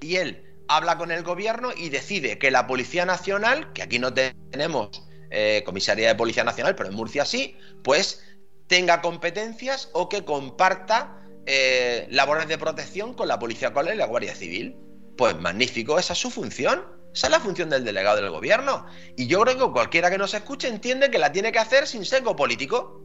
[0.02, 4.14] y él habla con el gobierno y decide que la Policía Nacional, que aquí no
[4.14, 8.24] tenemos eh, comisaría de Policía Nacional, pero en Murcia sí, pues
[8.68, 14.06] tenga competencias o que comparta eh, labores de protección con la Policía Local y la
[14.06, 14.78] Guardia Civil.
[15.18, 16.86] Pues magnífico, esa es su función.
[17.14, 18.86] Esa es la función del delegado del gobierno.
[19.16, 22.06] Y yo creo que cualquiera que nos escuche entiende que la tiene que hacer sin
[22.06, 23.02] seco político.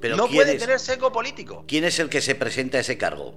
[0.00, 1.64] Pero no puede tener seco político.
[1.66, 3.34] ¿Quién es el que se presenta a ese cargo?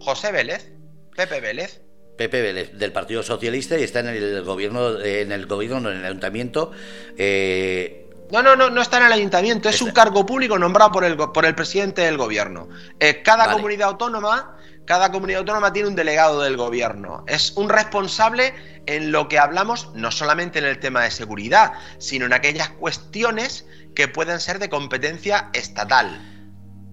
[0.00, 0.72] José Vélez,
[1.16, 1.82] Pepe Vélez.
[2.18, 6.04] Pepe Vélez, del Partido Socialista y está en el gobierno, en el gobierno, en el
[6.04, 6.72] ayuntamiento.
[7.16, 11.04] Eh, no, no, no, no está en el ayuntamiento, es un cargo público nombrado por
[11.04, 12.68] el, por el presidente del gobierno.
[13.00, 17.24] Eh, cada comunidad autónoma, cada comunidad autónoma tiene un delegado del gobierno.
[17.26, 18.52] Es un responsable
[18.86, 23.64] en lo que hablamos, no solamente en el tema de seguridad, sino en aquellas cuestiones
[23.94, 26.37] que pueden ser de competencia estatal.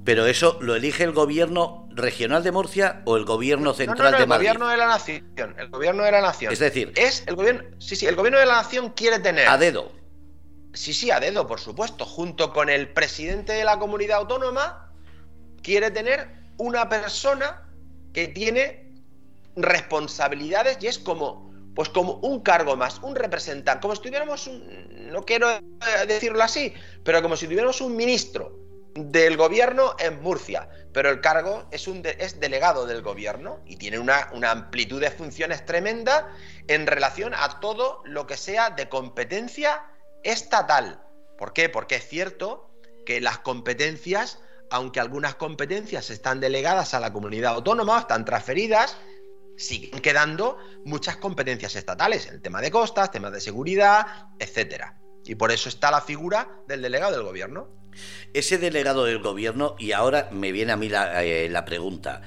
[0.06, 4.50] Pero eso lo elige el gobierno regional de Murcia o el gobierno central de Madrid.
[4.50, 5.56] El gobierno de la nación.
[5.58, 6.54] El gobierno de la nación.
[6.54, 7.64] Es decir, es el gobierno.
[7.80, 9.48] Sí, sí, el gobierno de la nación quiere tener.
[9.48, 9.92] A dedo.
[10.74, 12.06] Sí, sí, a dedo, por supuesto.
[12.06, 14.92] Junto con el presidente de la comunidad autónoma,
[15.64, 17.64] quiere tener una persona
[18.14, 18.94] que tiene
[19.56, 25.12] responsabilidades y es como, pues como un cargo más, un representante, como si tuviéramos un,
[25.12, 25.62] no quiero eh,
[26.08, 28.65] decirlo así, pero como si tuviéramos un ministro
[28.96, 34.00] del gobierno en Murcia, pero el cargo es, un es delegado del gobierno y tiene
[34.00, 36.34] una, una, amplitud de funciones tremenda
[36.68, 39.84] en relación a todo lo que sea de competencia
[40.24, 41.04] estatal.
[41.38, 41.68] ¿Por qué?
[41.68, 42.72] Porque es cierto
[43.06, 44.40] que las competencias,
[44.72, 48.96] aunque algunas competencias están delegadas a la comunidad autónoma, están transferidas,
[49.58, 55.02] siguen quedando muchas competencias estatales, el tema de costas, temas de seguridad, etcétera.
[55.26, 57.68] Y por eso está la figura del delegado del gobierno.
[58.34, 62.22] Ese delegado del gobierno, y ahora me viene a mí eh, la, pregunta,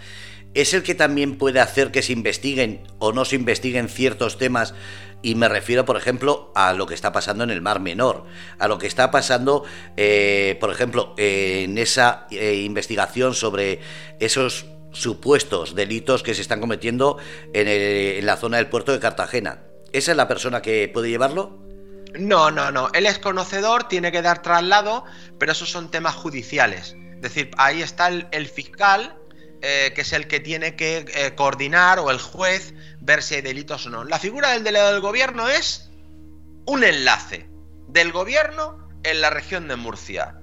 [0.55, 4.75] ¿es el que también puede hacer que se investiguen o no se investiguen ciertos temas
[5.21, 8.25] y me refiero, por ejemplo, a lo que está pasando en el Mar Menor,
[8.59, 9.65] a lo que está pasando,
[9.97, 13.81] eh, por ejemplo, en esa eh, investigación sobre
[14.21, 17.19] esos supuestos delitos que se están cometiendo
[17.53, 19.65] en, en, la zona del puerto de Cartagena.
[19.93, 21.68] ¿Esa es la persona que puede llevarlo?
[22.15, 22.89] No, no, no.
[22.95, 25.05] Él es conocedor, tiene que dar traslado,
[25.39, 26.97] pero esos son temas judiciales.
[27.17, 29.17] Es decir, ahí está el, fiscal,
[29.61, 33.43] eh, que es el que tiene que eh, coordinar, o el juez, ver si hay
[33.43, 34.05] delitos o no.
[34.05, 35.91] La figura del delegado del gobierno es
[36.67, 37.49] un enlace
[37.89, 40.41] del gobierno en la región de Murcia,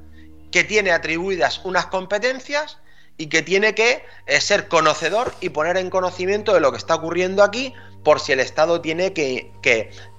[0.51, 2.79] que tiene atribuidas unas competencias
[3.17, 6.95] y que tiene que eh, ser conocedor y poner en conocimiento de lo que está
[6.95, 7.73] ocurriendo aquí
[8.03, 9.51] por si el Estado tiene que,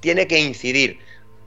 [0.01, 0.99] tiene que incidir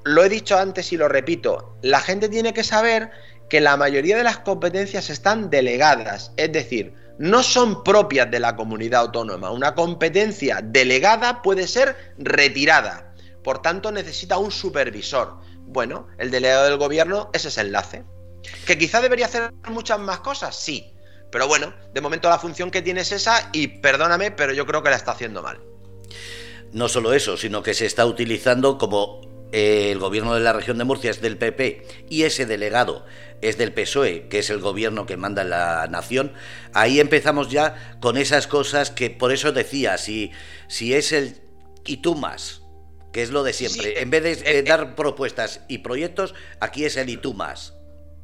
[0.03, 3.11] lo he dicho antes y lo repito, la gente tiene que saber
[3.49, 8.55] que la mayoría de las competencias están delegadas, es decir, no son propias de la
[8.55, 9.51] comunidad autónoma.
[9.51, 15.37] Una competencia delegada puede ser retirada, por tanto necesita un supervisor.
[15.57, 18.03] Bueno, el delegado del gobierno es ese enlace.
[18.65, 20.55] ¿Que quizá debería hacer muchas más cosas?
[20.55, 20.93] Sí.
[21.31, 24.81] Pero bueno, de momento la función que tiene es esa y perdóname, pero yo creo
[24.81, 25.59] que la está haciendo mal.
[26.71, 30.83] No solo eso, sino que se está utilizando como el gobierno de la región de
[30.83, 33.05] Murcia es del PP y ese delegado
[33.41, 36.33] es del PSOE, que es el gobierno que manda la nación,
[36.73, 40.31] ahí empezamos ya con esas cosas que por eso decía, si,
[40.67, 41.41] si es el
[41.85, 42.61] y tú más,
[43.13, 46.85] que es lo de siempre, en vez de eh, eh, dar propuestas y proyectos, aquí
[46.85, 47.73] es el y tú más.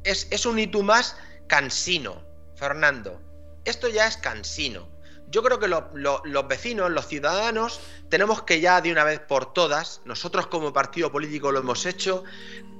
[0.04, 1.16] Es, es un y tú más
[1.48, 2.22] cansino,
[2.54, 3.20] Fernando.
[3.64, 4.95] Esto ya es cansino
[5.28, 10.00] yo creo que los vecinos, los ciudadanos, tenemos que ya de una vez por todas,
[10.04, 12.24] nosotros como partido político lo hemos hecho,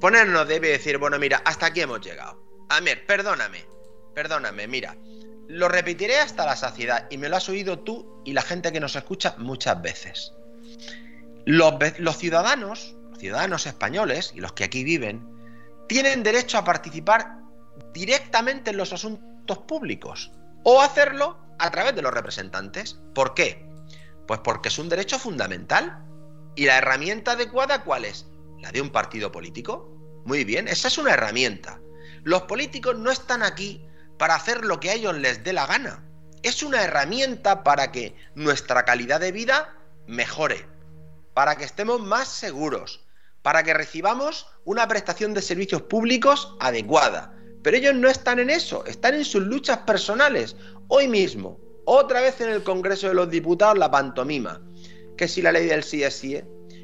[0.01, 2.41] ponernos debe decir, bueno, mira, hasta aquí hemos llegado.
[2.69, 3.65] A ver, perdóname,
[4.15, 4.97] perdóname, mira,
[5.49, 8.81] lo repetiré hasta la saciedad y me lo has oído tú y la gente que
[8.81, 10.33] nos escucha muchas veces.
[11.45, 15.27] Los, los ciudadanos, los ciudadanos españoles y los que aquí viven,
[15.89, 17.39] tienen derecho a participar
[17.93, 20.33] directamente en los asuntos públicos
[20.65, 22.99] o hacerlo a través de los representantes.
[23.15, 23.69] ¿Por qué?
[24.27, 26.03] Pues porque es un derecho fundamental.
[26.55, 28.27] ¿Y la herramienta adecuada cuál es?
[28.61, 29.93] La de un partido político.
[30.25, 31.81] Muy bien, esa es una herramienta.
[32.25, 33.87] Los políticos no están aquí
[34.19, 36.03] para hacer lo que a ellos les dé la gana.
[36.43, 39.75] es una herramienta para que nuestra calidad de vida
[40.07, 40.69] mejore,
[41.35, 43.05] para que estemos más seguros,
[43.43, 47.35] para que recibamos una prestación de servicios públicos adecuada.
[47.63, 50.55] Pero ellos no están en eso, están en sus luchas personales.
[50.89, 54.63] Hoy mismo, otra vez en el Congreso de los Diputados, la pantomima.
[55.17, 56.41] Que si la ley del sí es sí,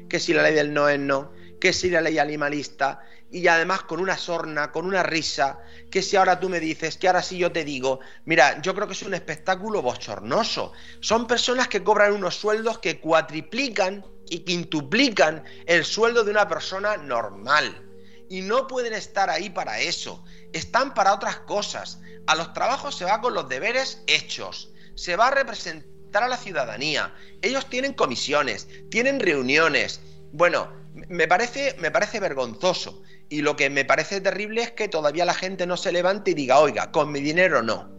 [0.09, 1.31] que si la ley del no es no,
[1.61, 2.99] que si la ley animalista,
[3.31, 7.07] y además con una sorna, con una risa, que si ahora tú me dices, que
[7.07, 10.73] ahora sí yo te digo, mira, yo creo que es un espectáculo bochornoso.
[10.99, 16.97] Son personas que cobran unos sueldos que cuatriplican y quintuplican el sueldo de una persona
[16.97, 17.89] normal.
[18.29, 21.99] Y no pueden estar ahí para eso, están para otras cosas.
[22.27, 26.37] A los trabajos se va con los deberes hechos, se va a representar a la
[26.37, 27.13] ciudadanía.
[27.41, 30.01] Ellos tienen comisiones, tienen reuniones.
[30.31, 33.01] Bueno, me parece, me parece vergonzoso.
[33.29, 36.35] Y lo que me parece terrible es que todavía la gente no se levante y
[36.35, 37.91] diga, oiga, con mi dinero no.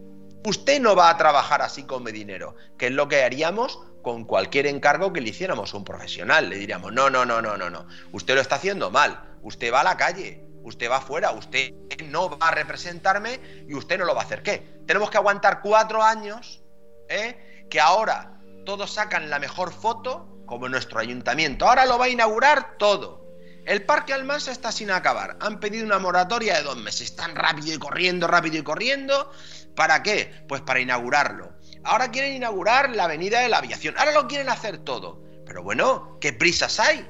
[0.45, 4.23] Usted no va a trabajar así con mi dinero, que es lo que haríamos con
[4.25, 6.49] cualquier encargo que le hiciéramos a un profesional.
[6.49, 7.87] Le diríamos, no, no, no, no, no, no.
[8.11, 9.37] Usted lo está haciendo mal.
[9.41, 11.73] Usted va a la calle, usted va afuera, usted
[12.07, 14.43] no va a representarme y usted no lo va a hacer.
[14.43, 14.81] ¿Qué?
[14.85, 16.61] Tenemos que aguantar cuatro años,
[17.07, 17.65] ¿eh?
[17.69, 21.67] que ahora todos sacan la mejor foto, como nuestro ayuntamiento.
[21.67, 23.25] Ahora lo va a inaugurar todo.
[23.65, 25.37] El Parque Almansa está sin acabar.
[25.39, 27.09] Han pedido una moratoria de dos meses.
[27.09, 29.31] Están rápido y corriendo, rápido y corriendo.
[29.75, 30.31] ¿Para qué?
[30.47, 31.53] Pues para inaugurarlo.
[31.83, 33.95] Ahora quieren inaugurar la Avenida de la Aviación.
[33.97, 35.23] Ahora lo quieren hacer todo.
[35.45, 37.07] Pero bueno, ¿qué prisas hay?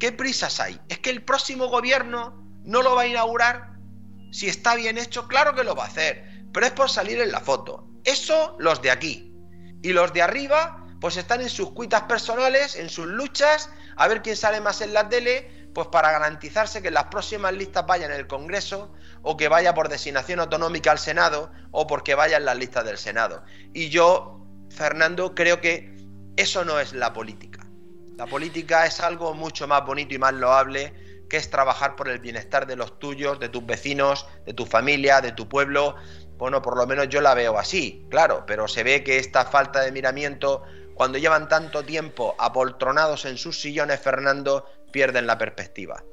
[0.00, 0.80] ¿Qué prisas hay?
[0.88, 2.39] ¿Es que el próximo gobierno
[2.70, 3.72] no lo va a inaugurar?
[4.30, 6.46] Si está bien hecho, claro que lo va a hacer.
[6.52, 7.88] Pero es por salir en la foto.
[8.04, 9.34] Eso los de aquí.
[9.82, 14.22] Y los de arriba, pues están en sus cuitas personales, en sus luchas, a ver
[14.22, 18.18] quién sale más en la tele pues para garantizarse que las próximas listas vayan en
[18.18, 18.92] el Congreso
[19.22, 22.98] o que vaya por designación autonómica al Senado o porque vaya en las listas del
[22.98, 23.44] Senado.
[23.72, 25.96] Y yo, Fernando, creo que
[26.36, 27.66] eso no es la política.
[28.16, 30.92] La política es algo mucho más bonito y más loable
[31.30, 35.20] que es trabajar por el bienestar de los tuyos, de tus vecinos, de tu familia,
[35.20, 35.94] de tu pueblo.
[36.36, 39.80] Bueno, por lo menos yo la veo así, claro, pero se ve que esta falta
[39.80, 40.64] de miramiento,
[40.94, 46.04] cuando llevan tanto tiempo apoltronados en sus sillones, Fernando, pierden la perspectiva.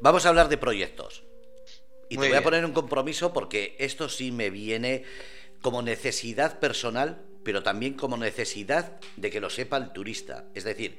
[0.00, 1.24] Vamos a hablar de proyectos.
[2.08, 5.04] Y te voy a poner un compromiso porque esto sí me viene
[5.60, 10.46] como necesidad personal, pero también como necesidad de que lo sepa el turista.
[10.54, 10.98] Es decir,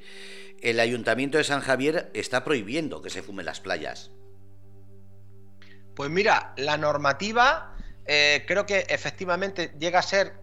[0.62, 4.10] el Ayuntamiento de San Javier está prohibiendo que se fumen las playas.
[5.94, 10.34] Pues mira, la normativa eh, creo que efectivamente llega a ser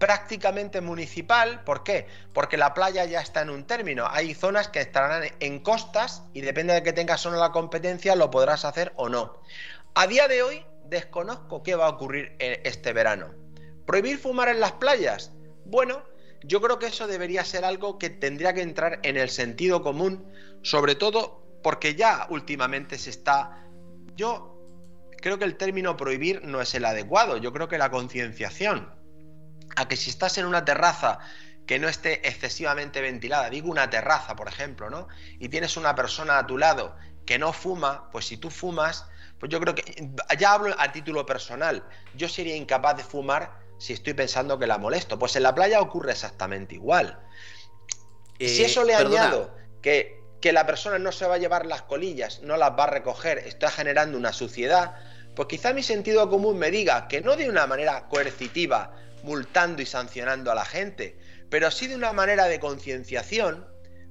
[0.00, 1.62] prácticamente municipal.
[1.64, 2.06] ¿Por qué?
[2.32, 4.06] Porque la playa ya está en un término.
[4.10, 8.16] Hay zonas que estarán en costas y depende de que tengas o no la competencia,
[8.16, 9.42] lo podrás hacer o no.
[9.94, 13.34] A día de hoy desconozco qué va a ocurrir este verano.
[13.86, 15.32] ¿Prohibir fumar en las playas?
[15.64, 16.02] Bueno,
[16.42, 20.30] yo creo que eso debería ser algo que tendría que entrar en el sentido común,
[20.62, 23.64] sobre todo porque ya últimamente se está...
[24.14, 24.58] Yo
[25.20, 28.94] creo que el término prohibir no es el adecuado, yo creo que la concienciación
[29.76, 31.18] a que si estás en una terraza
[31.66, 35.08] que no esté excesivamente ventilada, digo una terraza, por ejemplo, ¿no?
[35.38, 39.06] Y tienes una persona a tu lado que no fuma, pues si tú fumas,
[39.38, 41.84] pues yo creo que, ya hablo a título personal,
[42.14, 45.18] yo sería incapaz de fumar si estoy pensando que la molesto.
[45.18, 47.18] Pues en la playa ocurre exactamente igual.
[48.38, 51.66] Y si eh, eso le añado que, que la persona no se va a llevar
[51.66, 54.96] las colillas, no las va a recoger, está generando una suciedad,
[55.34, 59.86] pues quizá mi sentido común me diga que no de una manera coercitiva, multando y
[59.86, 61.18] sancionando a la gente,
[61.50, 63.66] pero sí de una manera de concienciación,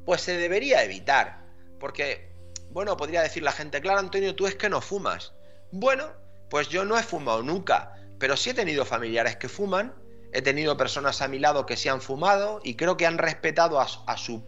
[0.05, 1.45] pues se debería evitar.
[1.79, 2.31] Porque,
[2.71, 5.33] bueno, podría decir la gente, claro, Antonio, tú es que no fumas.
[5.71, 6.13] Bueno,
[6.49, 9.93] pues yo no he fumado nunca, pero sí he tenido familiares que fuman,
[10.31, 13.79] he tenido personas a mi lado que se han fumado y creo que han respetado
[13.79, 14.43] a, su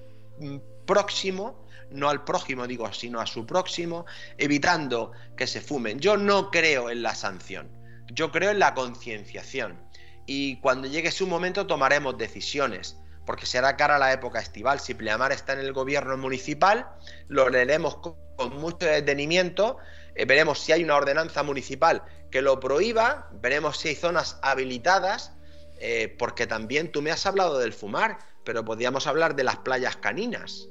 [0.86, 4.06] próximo, no al prójimo digo, sino a su próximo,
[4.38, 6.00] evitando que se fumen.
[6.00, 7.70] Yo no creo en la sanción,
[8.12, 9.80] yo creo en la concienciación
[10.26, 14.80] y cuando llegue su momento tomaremos decisiones, porque será cara la época estival.
[14.80, 16.88] Si Pleamar está en el gobierno municipal,
[17.28, 18.16] lo leeremos con,
[18.60, 19.78] mucho detenimiento,
[20.16, 25.34] eh, veremos si hay una ordenanza municipal que lo prohíba, veremos si hay zonas habilitadas,
[25.80, 29.96] eh, porque también tú me has hablado del fumar, pero podríamos hablar de las playas
[29.98, 30.68] caninas.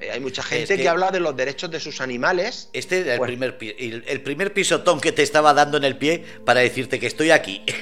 [0.00, 2.70] Eh, hay mucha gente que, habla de los derechos de sus animales.
[2.72, 6.24] Este es el, pues primer, el, primer pisotón que te estaba dando en el pie
[6.46, 7.64] para decirte que estoy aquí.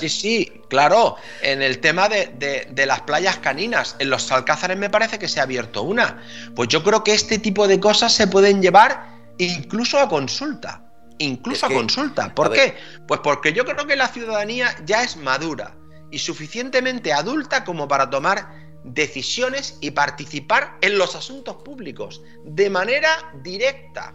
[0.00, 1.16] Sí, sí, claro.
[1.40, 5.38] En el tema de, de, las playas caninas, en los Alcázares me parece que se
[5.38, 6.20] ha abierto una.
[6.56, 9.06] Pues yo creo que este tipo de cosas se pueden llevar
[9.38, 10.83] incluso a consulta.
[11.18, 12.34] Incluso a consulta.
[12.34, 12.76] ¿Por qué?
[13.06, 15.76] Pues porque yo creo que la ciudadanía ya es madura
[16.10, 23.32] y suficientemente adulta como para tomar decisiones y participar en los asuntos públicos de manera
[23.42, 24.14] directa.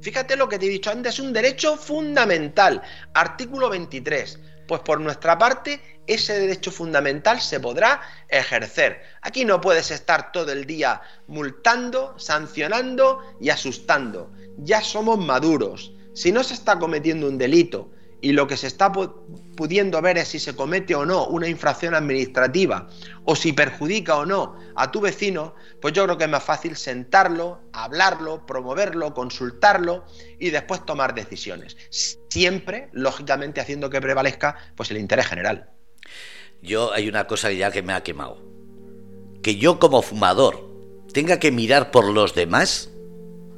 [0.00, 2.82] Fíjate lo que te he dicho antes, es un derecho fundamental.
[3.14, 4.38] Artículo 23.
[4.66, 9.02] Pues por nuestra parte, ese derecho fundamental se podrá ejercer.
[9.22, 14.32] Aquí no puedes estar todo el día multando, sancionando y asustando.
[14.58, 15.92] Ya somos maduros.
[16.16, 17.90] Si no se está cometiendo un delito
[18.22, 21.94] y lo que se está pudiendo ver es si se comete o no una infracción
[21.94, 22.88] administrativa
[23.26, 26.74] o si perjudica o no a tu vecino, pues yo creo que es más fácil
[26.74, 30.06] sentarlo, hablarlo, promoverlo, consultarlo
[30.38, 31.76] y después tomar decisiones.
[31.90, 35.68] Siempre, lógicamente, haciendo que prevalezca pues el interés general.
[36.62, 38.38] Yo hay una cosa ya que me ha quemado.
[39.42, 40.66] Que yo como fumador
[41.12, 42.90] tenga que mirar por los demás,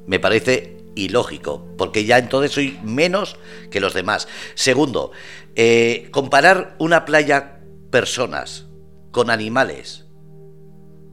[0.08, 3.36] me parece ilógico, porque ya entonces soy menos
[3.70, 4.28] que los demás.
[4.54, 5.12] Segundo,
[5.54, 8.66] eh, comparar una playa personas
[9.10, 10.04] con animales,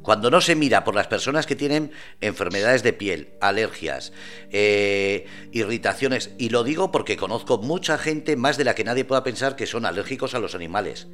[0.02, 4.14] cuando no se mira por las personas que tienen enfermedades de piel, alergias,
[4.52, 9.24] eh, irritaciones, y lo digo porque conozco mucha gente, más de la que nadie pueda
[9.24, 11.08] pensar, que son alérgicos a los animales.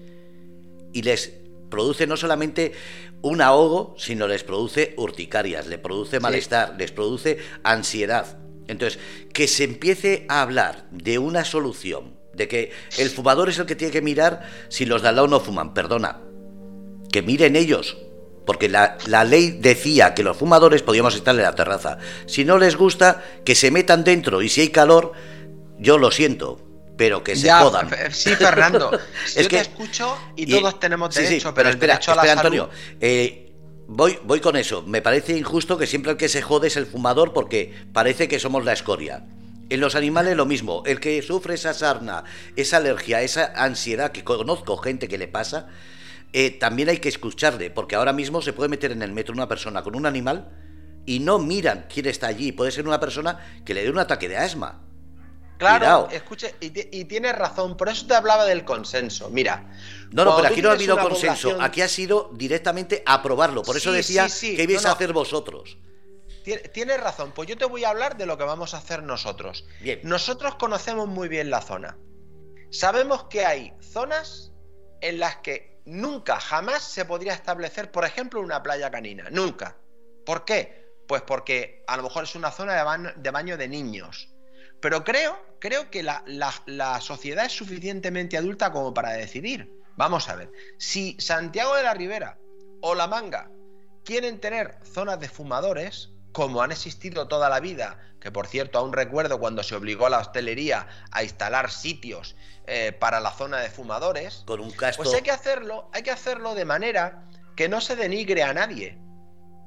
[0.91, 2.73] Y les produce no solamente
[3.21, 8.37] un ahogo, sino les produce urticarias, les produce malestar, les produce ansiedad.
[8.67, 8.99] Entonces,
[9.33, 13.75] que se empiece a hablar de una solución, de que el fumador es el que
[13.75, 16.21] tiene que mirar si los de al lado no fuman, perdona,
[17.11, 17.97] que miren ellos,
[18.45, 21.97] porque la, ley decía que los fumadores podíamos estar en la terraza.
[22.25, 25.13] Si no les gusta, que se metan dentro y si hay calor,
[25.77, 26.59] yo lo siento,
[26.97, 27.89] pero que se jodan.
[28.11, 28.91] Sí, Fernando,
[29.25, 33.50] es yo que, te escucho y, todos tenemos derecho, pero, espera, espera, Antonio, eh,
[33.93, 34.83] Voy, voy con eso.
[34.83, 38.39] Me parece injusto que siempre el que se jode es el fumador porque parece que
[38.39, 39.25] somos la escoria.
[39.69, 40.81] En los animales lo mismo.
[40.85, 42.23] El que sufre esa sarna,
[42.55, 45.67] esa alergia, esa ansiedad, que conozco gente que le pasa,
[46.31, 49.49] eh, también hay que escucharle, porque ahora mismo se puede meter en el metro una
[49.49, 50.47] persona con un animal
[51.05, 52.53] y no miran quién está allí.
[52.53, 54.79] Puede ser una persona que le dé un ataque de asma.
[55.61, 59.29] Claro, escuche, y, tienes razón, por eso te hablaba del consenso.
[59.29, 59.71] Mira.
[60.09, 63.61] No, no, pero aquí no ha habido consenso, aquí ha sido directamente aprobarlo.
[63.61, 65.77] Por eso decía que ibais a hacer vosotros.
[66.73, 69.65] Tienes razón, pues yo te voy a hablar de lo que vamos a hacer nosotros.
[69.81, 69.99] Bien.
[70.03, 71.95] Nosotros conocemos muy bien la zona.
[72.71, 74.51] Sabemos que hay zonas
[75.01, 79.29] en las que nunca, jamás se podría establecer, por ejemplo, una playa canina.
[79.29, 79.77] Nunca.
[80.25, 80.89] ¿Por qué?
[81.07, 82.73] Pues porque a lo mejor es una zona
[83.15, 84.31] de baño de niños
[84.81, 89.71] pero creo, creo que la, sociedad es suficientemente adulta como para decidir.
[89.95, 92.37] Vamos a ver, si Santiago de la Ribera
[92.81, 93.49] o La Manga
[94.03, 98.93] quieren tener zonas de fumadores, como han existido toda la vida, que por cierto aún
[98.93, 102.35] recuerdo cuando se obligó a la hostelería a instalar sitios
[102.65, 106.55] eh, para la zona de fumadores, con un pues hay que hacerlo, hay que hacerlo
[106.55, 108.97] de manera que no se denigre a nadie,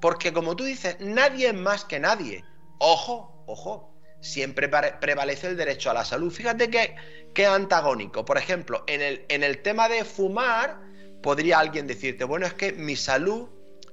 [0.01, 2.45] porque como tú dices, nadie es más que nadie.
[2.79, 3.94] Ojo, ojo,
[4.25, 6.33] siempre prevalece el derecho a la salud.
[6.33, 6.97] Fíjate que,
[7.35, 8.25] que antagónico.
[8.25, 10.81] Por ejemplo, en el, en el tema de fumar,
[11.22, 13.51] podría alguien decirte, bueno, es que mi salud,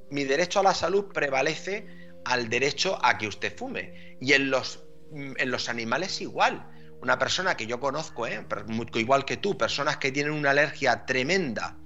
[0.09, 1.87] mi derecho a la salud prevalece
[2.23, 4.17] al derecho a que usted fume.
[4.21, 6.67] Y en los, en los animales igual.
[7.01, 8.45] Una persona que yo conozco, ¿eh?
[8.93, 11.77] igual que tú, personas que tienen una alergia tremenda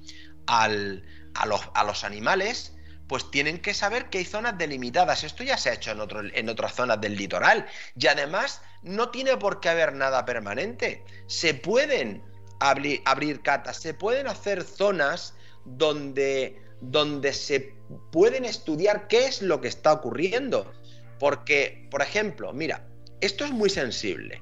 [0.45, 2.74] al, a, los, a los animales,
[3.07, 5.23] pues tienen que saber que hay zonas delimitadas.
[5.23, 7.65] Esto ya se ha hecho en, en otras zonas del litoral.
[7.95, 11.03] Y además no tiene por qué haber nada permanente.
[11.27, 12.23] Se pueden
[12.59, 15.33] abrir, abrir catas, se pueden hacer zonas
[15.65, 17.75] donde, donde se
[18.11, 20.71] pueden estudiar qué es lo que está ocurriendo.
[21.19, 22.87] Porque, por ejemplo, mira,
[23.21, 24.41] esto es muy sensible.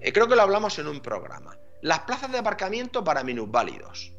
[0.00, 1.56] Eh, creo que lo hablamos en un programa.
[1.80, 4.12] Las plazas de aparcamiento para minusválidos.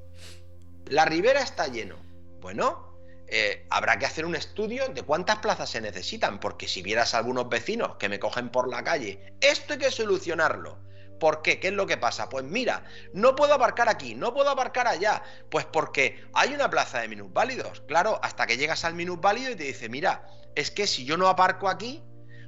[0.86, 1.98] La ribera está lleno.
[2.40, 2.89] Bueno,
[3.32, 7.50] eh, habrá que hacer un estudio de cuántas plazas se necesitan, porque si vieras algunos
[7.50, 10.80] vecinos que me cogen por la calle, esto hay que solucionarlo.
[11.20, 11.60] ¿Por qué?
[11.60, 12.30] ¿Qué es lo que pasa?
[12.30, 15.22] Pues mira, no puedo aparcar aquí, no puedo aparcar allá.
[15.52, 17.82] Pues porque hay una plaza de minusválidos.
[17.82, 20.26] Claro, hasta que llegas al minusválido y te dice, mira,
[20.56, 22.04] es que si yo no aparco aquí,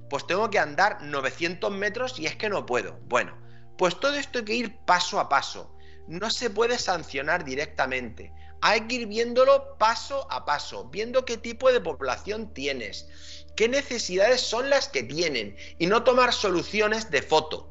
[0.10, 2.98] pues tengo que andar 900 metros y es que no puedo.
[3.04, 3.38] Bueno,
[3.78, 5.76] pues todo esto hay que ir paso a paso.
[6.08, 11.72] No se puede sancionar directamente hay que ir viéndolo paso a paso, viendo qué tipo
[11.72, 13.08] de población tienes,
[13.56, 17.68] qué necesidades son las que tienen y no tomar soluciones de foto.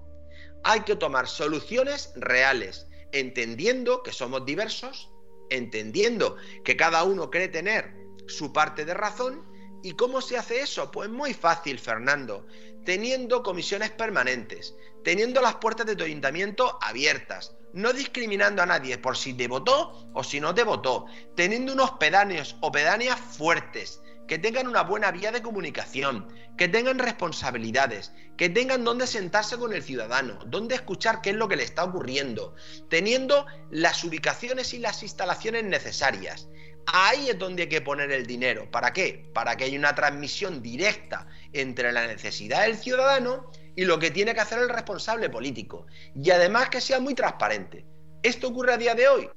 [0.63, 5.11] Hay que tomar soluciones reales, entendiendo que somos diversos,
[5.49, 7.95] entendiendo que cada uno cree tener
[8.27, 9.51] su parte de razón
[9.83, 10.91] ¿Y cómo se hace eso?
[10.91, 12.47] Pues muy fácil, Fernando.
[12.85, 14.75] Teniendo comisiones permanentes,
[15.05, 20.11] teniendo las puertas de tu ayuntamiento abiertas, no discriminando a nadie por si te votó
[20.13, 21.07] o si no te votó,
[21.37, 27.01] teniendo unos pedáneos o pedáneas fuertes, que tengan una buena vía de comunicación, que tengan
[27.01, 31.65] responsabilidades, que tengan dónde sentarse con el ciudadano, dónde escuchar qué es lo que le
[31.65, 32.55] está ocurriendo,
[32.89, 36.49] teniendo las ubicaciones y las instalaciones necesarias.
[36.87, 38.71] Ahí es donde hay que poner el dinero.
[38.71, 39.29] ¿Para qué?
[39.35, 44.35] Para que haya una transmisión directa entre la necesidad del ciudadano y lo que tiene
[44.35, 45.87] que hacer el responsable político.
[46.15, 47.87] Y además que sea muy transparente.
[48.23, 49.29] ¿Esto ocurre a día de hoy?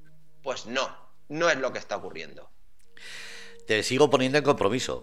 [0.41, 0.89] Pues no,
[1.29, 2.51] no es lo que está ocurriendo.
[3.65, 5.01] Te sigo poniendo en compromiso.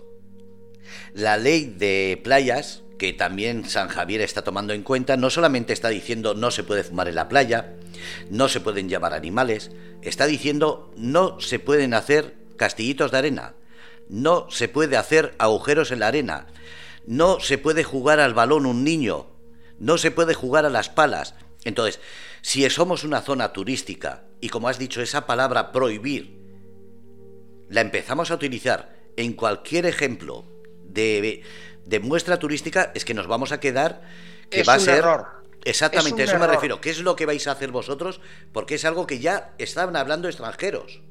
[1.15, 5.89] La ley de playas, que también San Javier está tomando en cuenta, no solamente está
[5.89, 7.75] diciendo no se puede fumar en la playa,
[8.29, 9.71] no se pueden llevar animales,
[10.03, 13.55] está diciendo no se pueden hacer castillitos de arena,
[14.11, 16.47] no se puede hacer agujeros en la arena,
[17.11, 19.27] no se puede jugar al balón un niño,
[19.81, 21.35] no se puede jugar a las palas.
[21.65, 21.99] Entonces,
[22.41, 26.39] si somos una zona turística y como has dicho esa palabra prohibir,
[27.69, 30.45] la empezamos a utilizar en cualquier ejemplo
[30.85, 31.43] de,
[32.01, 34.03] muestra turística, es que nos vamos a quedar
[34.49, 34.99] que va a ser...
[34.99, 35.27] Error.
[35.65, 36.81] Exactamente, a eso me refiero.
[36.81, 38.21] ¿Qué es lo que vais a hacer vosotros?
[38.53, 41.03] Porque es algo que ya estaban hablando extranjeros.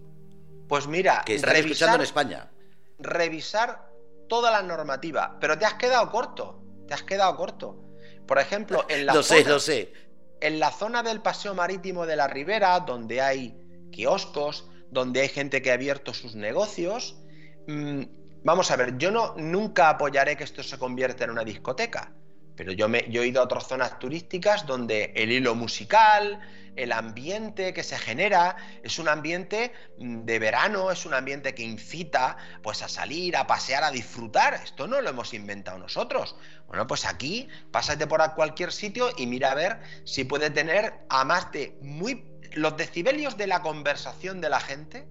[0.70, 2.52] Pues mira, que están escuchando en España.
[3.00, 3.89] Revisar
[4.30, 7.84] toda la normativa, pero te has quedado corto, te has quedado corto.
[8.26, 9.92] Por ejemplo, en la lo sé, lo sé.
[10.40, 13.60] En la zona del paseo marítimo de la Ribera, donde hay
[13.92, 17.18] kioscos, donde hay gente que ha abierto sus negocios,
[17.68, 18.04] mm,
[18.44, 22.14] vamos a ver, yo no nunca apoyaré que esto se convierta en una discoteca,
[22.60, 26.42] pero yo, me, he ido a otras zonas turísticas donde el hilo musical,
[26.76, 31.64] el ambiente que se genera es un ambiente mm, de verano, es un ambiente que
[31.64, 34.56] incita pues a salir, a pasear, a disfrutar.
[34.56, 36.36] Esto no lo hemos inventado nosotros.
[36.68, 41.24] Bueno, pues aquí pásate por cualquier sitio y mira a ver si puede tener a
[41.24, 45.08] más de muy los decibelios de la conversación de la gente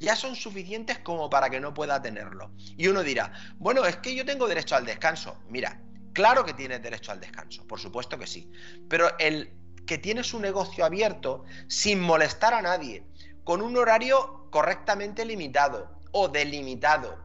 [0.00, 2.50] ya son suficientes como para que no pueda tenerlo.
[2.78, 5.36] Y uno dirá, bueno, es que yo tengo derecho al descanso.
[5.48, 5.82] Mira,
[6.18, 8.50] claro que tienes derecho al descanso, por supuesto que sí.
[8.88, 9.52] Pero el
[9.86, 13.04] que tiene su negocio abierto sin molestar a nadie,
[13.44, 17.16] con un horario correctamente limitado o delimitado,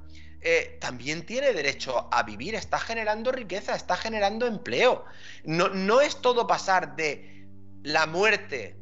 [0.41, 5.05] eh, también tiene derecho a vivir, está generando riqueza, está generando empleo.
[5.43, 7.47] No, no es todo pasar de
[7.81, 8.77] la muerte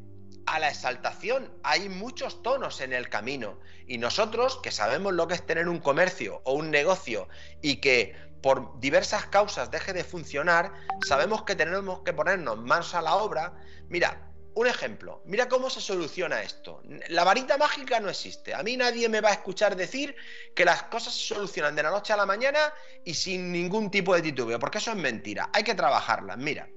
[0.45, 1.53] a la exaltación.
[1.63, 3.61] Hay muchos tonos en el camino.
[3.87, 7.29] Y nosotros, que sabemos lo que es tener un comercio o un negocio
[7.61, 10.73] y que por diversas causas deje de funcionar,
[11.05, 13.53] sabemos que tenemos que ponernos manos a la obra.
[13.87, 16.81] Mira, un ejemplo, mira cómo se soluciona esto.
[17.09, 18.53] La varita mágica no existe.
[18.53, 20.15] A mí nadie me va a escuchar decir
[20.55, 22.73] que las cosas se solucionan de la noche a la mañana
[23.05, 25.49] y sin ningún tipo de titubeo, porque eso es mentira.
[25.53, 26.37] Hay que trabajarlas.
[26.37, 26.67] Mira,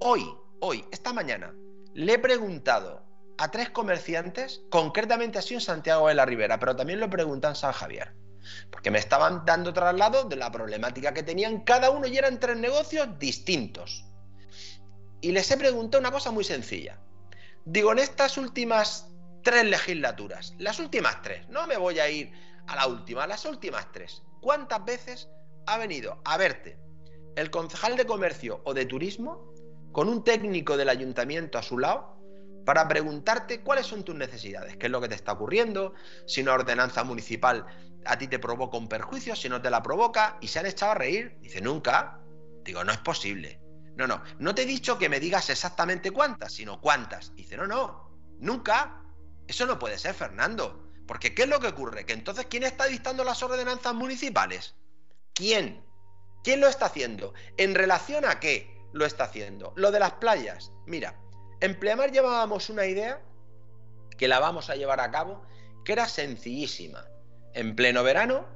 [0.00, 0.26] hoy,
[0.60, 1.54] hoy, esta mañana,
[1.94, 3.04] le he preguntado
[3.38, 7.72] a tres comerciantes, concretamente así en Santiago de la Ribera, pero también lo preguntan San
[7.72, 8.25] Javier
[8.70, 12.56] porque me estaban dando traslado de la problemática que tenían cada uno y eran tres
[12.56, 14.04] negocios distintos.
[15.20, 17.00] Y les he preguntado una cosa muy sencilla.
[17.64, 19.08] Digo, en estas últimas
[19.42, 22.32] tres legislaturas, las últimas tres, no me voy a ir
[22.66, 25.28] a la última, las últimas tres, ¿cuántas veces
[25.66, 26.78] ha venido a verte
[27.36, 29.52] el concejal de comercio o de turismo
[29.92, 32.16] con un técnico del ayuntamiento a su lado
[32.66, 35.94] para preguntarte cuáles son tus necesidades, qué es lo que te está ocurriendo,
[36.26, 37.64] si una ordenanza municipal
[38.04, 40.92] a ti te provoca un perjuicio, si no te la provoca, y se han echado
[40.92, 41.38] a reír.
[41.40, 42.20] Dice, nunca.
[42.64, 43.60] Digo, no es posible.
[43.94, 47.34] No, no, no te he dicho que me digas exactamente cuántas, sino cuántas.
[47.36, 48.10] Dice, no, no,
[48.40, 49.00] nunca.
[49.46, 50.90] Eso no puede ser, Fernando.
[51.06, 52.04] Porque ¿qué es lo que ocurre?
[52.04, 54.74] Que entonces, ¿quién está dictando las ordenanzas municipales?
[55.32, 55.84] ¿Quién?
[56.42, 57.32] ¿Quién lo está haciendo?
[57.56, 59.72] ¿En relación a qué lo está haciendo?
[59.76, 60.72] Lo de las playas.
[60.84, 61.16] Mira,
[61.60, 63.20] en Pleamar llevábamos una idea
[64.16, 65.42] que la vamos a llevar a cabo,
[65.84, 67.06] que era sencillísima
[67.54, 68.46] en pleno verano,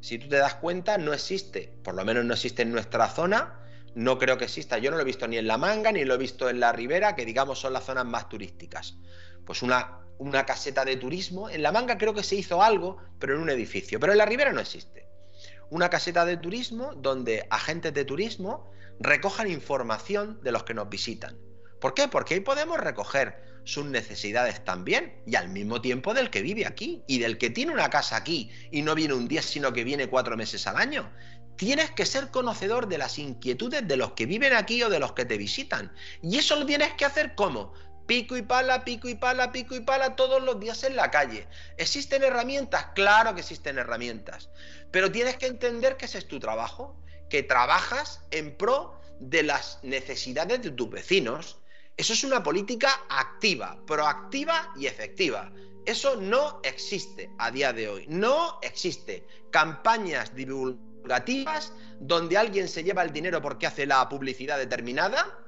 [0.00, 3.60] si tú te das cuenta, no existe, por lo menos no existe en nuestra zona,
[3.94, 6.14] no creo que exista, yo no lo he visto ni en La Manga, ni lo
[6.14, 8.96] he visto en La Ribera, que digamos son las zonas más turísticas.
[9.44, 13.34] Pues una, una caseta de turismo, en La Manga creo que se hizo algo, pero
[13.34, 15.08] en un edificio, pero en La Ribera no existe.
[15.70, 18.70] Una caseta de turismo donde agentes de turismo
[19.00, 21.36] recojan información de los que nos visitan.
[21.80, 22.08] ¿Por qué?
[22.08, 27.02] Porque ahí podemos recoger sus necesidades también y al mismo tiempo del que vive aquí
[27.06, 30.08] y del que tiene una casa aquí y no viene un día sino que viene
[30.08, 31.10] cuatro meses al año.
[31.56, 35.12] Tienes que ser conocedor de las inquietudes de los que viven aquí o de los
[35.12, 35.92] que te visitan.
[36.22, 37.74] Y eso lo tienes que hacer como
[38.08, 41.46] Pico y pala, pico y pala, pico y pala todos los días en la calle.
[41.76, 42.86] ¿Existen herramientas?
[42.94, 44.48] Claro que existen herramientas.
[44.90, 46.96] Pero tienes que entender que ese es tu trabajo,
[47.28, 51.57] que trabajas en pro de las necesidades de tus vecinos.
[51.98, 55.50] Eso es una política activa, proactiva y efectiva.
[55.84, 58.06] Eso no existe a día de hoy.
[58.08, 59.26] No existe.
[59.50, 65.40] Campañas divulgativas donde alguien se lleva el dinero porque hace la publicidad determinada,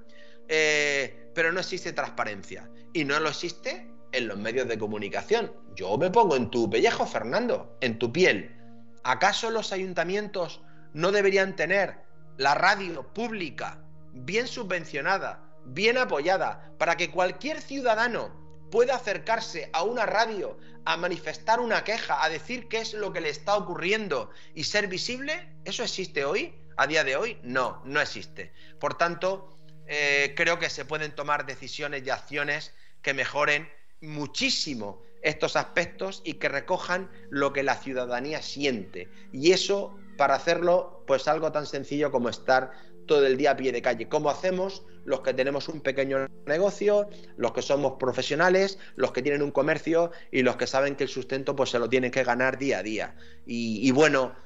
[0.49, 2.69] eh, pero no existe transparencia.
[2.93, 5.53] Y no lo existe en los medios de comunicación.
[5.77, 8.57] Yo me pongo en tu pellejo, Fernando, en tu piel.
[9.05, 10.61] ¿Acaso los ayuntamientos
[10.95, 12.01] no deberían tener
[12.39, 13.79] la radio pública
[14.13, 18.41] bien subvencionada, bien apoyada, para que cualquier ciudadano
[18.71, 23.21] pueda acercarse a una radio a manifestar una queja, a decir qué es lo que
[23.21, 25.49] le está ocurriendo y ser visible?
[25.65, 26.55] ¿Eso existe hoy?
[26.77, 27.39] ¿A día de hoy?
[27.43, 28.53] No, no existe.
[28.79, 29.55] Por tanto,
[29.87, 33.69] eh, creo que se pueden tomar decisiones y acciones que mejoren
[34.01, 39.11] muchísimo estos aspectos y que recojan lo que la ciudadanía siente.
[39.33, 42.73] Y eso, para hacerlo, pues algo tan sencillo como estar
[43.11, 44.09] todo el día a pie de calle.
[44.09, 49.43] ¿Cómo hacemos los que tenemos un pequeño negocio, los que somos profesionales, los que tienen
[49.43, 52.57] un comercio y los que saben que el sustento pues se lo tienen que ganar
[52.57, 53.17] día a día?
[53.45, 54.37] Y, bueno,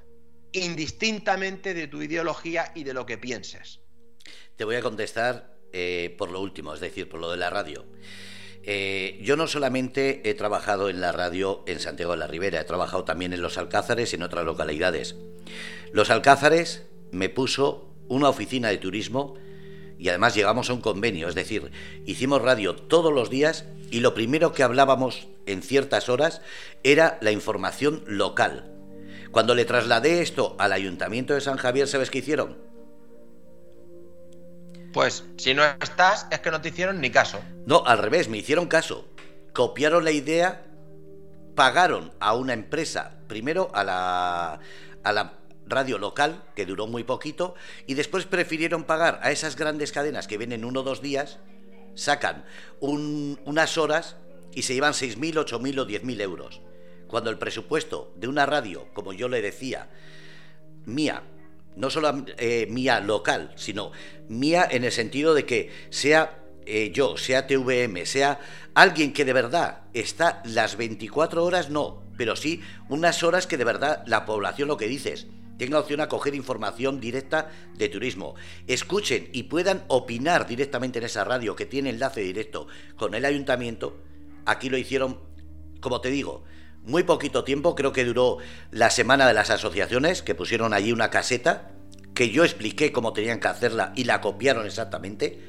[0.53, 3.81] indistintamente de tu ideología y de lo que pienses.
[4.57, 7.85] Te voy a contestar eh, por lo último, es decir, por lo de la radio.
[8.63, 12.65] Eh, yo no solamente he trabajado en la radio en Santiago de la Ribera, he
[12.65, 15.17] trabajado también en Los Alcázares y en otras localidades.
[15.93, 19.35] Los Alcázares me puso una oficina de turismo
[19.99, 21.71] y además llegamos a un convenio, es decir,
[22.05, 26.43] hicimos radio todos los días y lo primero que hablábamos en ciertas horas
[26.83, 28.71] era la información local.
[29.31, 32.57] Cuando le trasladé esto al ayuntamiento de San Javier, ¿sabes qué hicieron?
[34.93, 37.41] Pues si no estás, es que no te hicieron ni caso.
[37.67, 39.09] No, al revés, me hicieron caso.
[39.53, 40.67] Copiaron la idea,
[41.57, 44.61] pagaron a una empresa, primero a la,
[45.03, 47.55] a la radio local, que duró muy poquito,
[47.87, 51.39] y después prefirieron pagar a esas grandes cadenas que vienen uno o dos días,
[51.95, 52.45] sacan
[52.81, 54.17] unas horas
[54.53, 56.61] y se llevan 6.000, 8.000 o 10.000 euros.
[57.09, 59.89] Cuando el presupuesto de una radio, como yo le decía,
[60.85, 61.23] mía,
[61.77, 63.93] no solo eh, mía local, sino
[64.29, 68.41] mía en el sentido de que sea eh, yo, sea TVM, sea
[68.75, 73.65] alguien que de verdad está las 24 horas, no, pero sí unas horas que de
[73.65, 75.27] verdad la población, lo que dices,
[75.59, 78.35] tenga opción a coger información directa de turismo,
[78.67, 83.99] escuchen y puedan opinar directamente en esa radio que tiene enlace directo con el ayuntamiento,
[84.47, 85.21] aquí lo hicieron,
[85.81, 86.45] como te digo,
[86.83, 88.39] muy poquito tiempo, creo que duró
[88.71, 91.71] la semana de las asociaciones, que pusieron allí una caseta,
[92.15, 95.41] que yo expliqué cómo tenían que hacerla y la copiaron exactamente,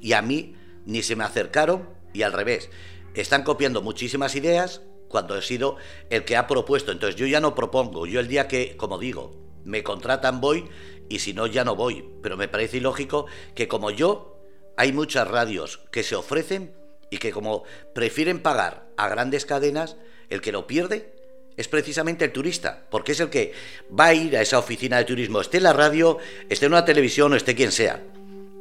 [0.00, 2.68] y a mí ni se me acercaron y al revés.
[3.14, 4.82] Están copiando muchísimas ideas
[5.12, 5.76] cuando he sido
[6.10, 6.90] el que ha propuesto.
[6.90, 10.68] Entonces yo ya no propongo, yo el día que, como digo, me contratan voy
[11.08, 12.04] y si no ya no voy.
[12.20, 14.40] Pero me parece ilógico que como yo,
[14.76, 16.74] hay muchas radios que se ofrecen
[17.10, 17.62] y que como
[17.94, 19.96] prefieren pagar a grandes cadenas,
[20.30, 21.14] el que lo pierde
[21.56, 23.52] es precisamente el turista, porque es el que
[23.88, 26.16] va a ir a esa oficina de turismo, esté en la radio,
[26.48, 28.02] esté en una televisión o esté quien sea.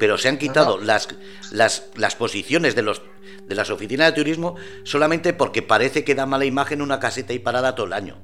[0.02, 1.10] Pero se han quitado Las,
[1.52, 3.04] las, las posiciones de, los,
[3.46, 7.40] de las oficinas de turismo solamente porque parece que da mala imagen una caseta y
[7.40, 8.18] parada todo el año.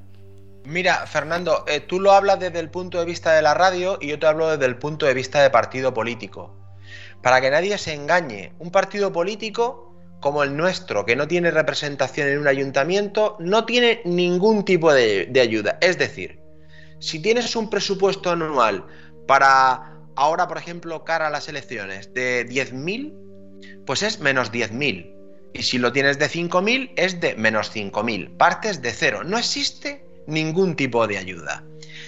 [0.64, 4.08] Mira, Fernando, eh, tú lo hablas desde el punto de vista de la radio y
[4.08, 6.58] yo te hablo desde el punto de vista de partido político.
[7.22, 12.26] Para que nadie se engañe, un partido político como el nuestro, que no tiene representación
[12.26, 15.78] en un ayuntamiento, no tiene ningún tipo de, ayuda.
[15.80, 16.40] Es decir,
[16.98, 18.84] si tienes un presupuesto anual
[19.28, 25.14] para ahora, por ejemplo, cara a las elecciones de 10.000, pues es menos 10.000.
[25.54, 28.36] Y si lo tienes de 5.000, es de menos 5.000.
[28.36, 29.22] Partes de cero.
[29.24, 31.64] No existe ningún tipo de ayuda.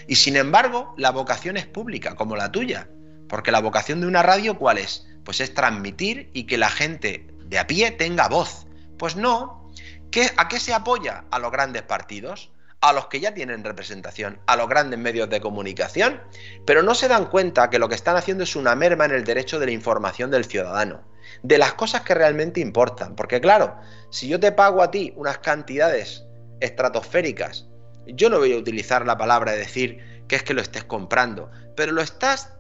[0.09, 2.89] Y sin embargo, la vocación es pública, como la tuya.
[3.29, 5.07] Porque la vocación de una radio, ¿cuál es?
[5.25, 8.67] Pues es transmitir y que la gente de a pie tenga voz.
[8.99, 9.71] Pues no.
[10.11, 11.25] ¿Qué, ¿A qué se apoya?
[11.31, 12.51] A los grandes partidos,
[12.81, 16.21] a los que ya tienen representación, a los grandes medios de comunicación,
[16.65, 19.25] pero no se dan cuenta que lo que están haciendo es una merma en el
[19.25, 21.03] derecho de la información del ciudadano,
[21.43, 23.17] de las cosas que realmente importan.
[23.17, 23.77] Porque claro,
[24.11, 26.25] si yo te pago a ti unas cantidades
[26.61, 27.69] estratosféricas,
[28.07, 31.51] yo no voy a utilizar la palabra de decir que es que lo estés comprando,
[31.77, 32.55] pero lo estás,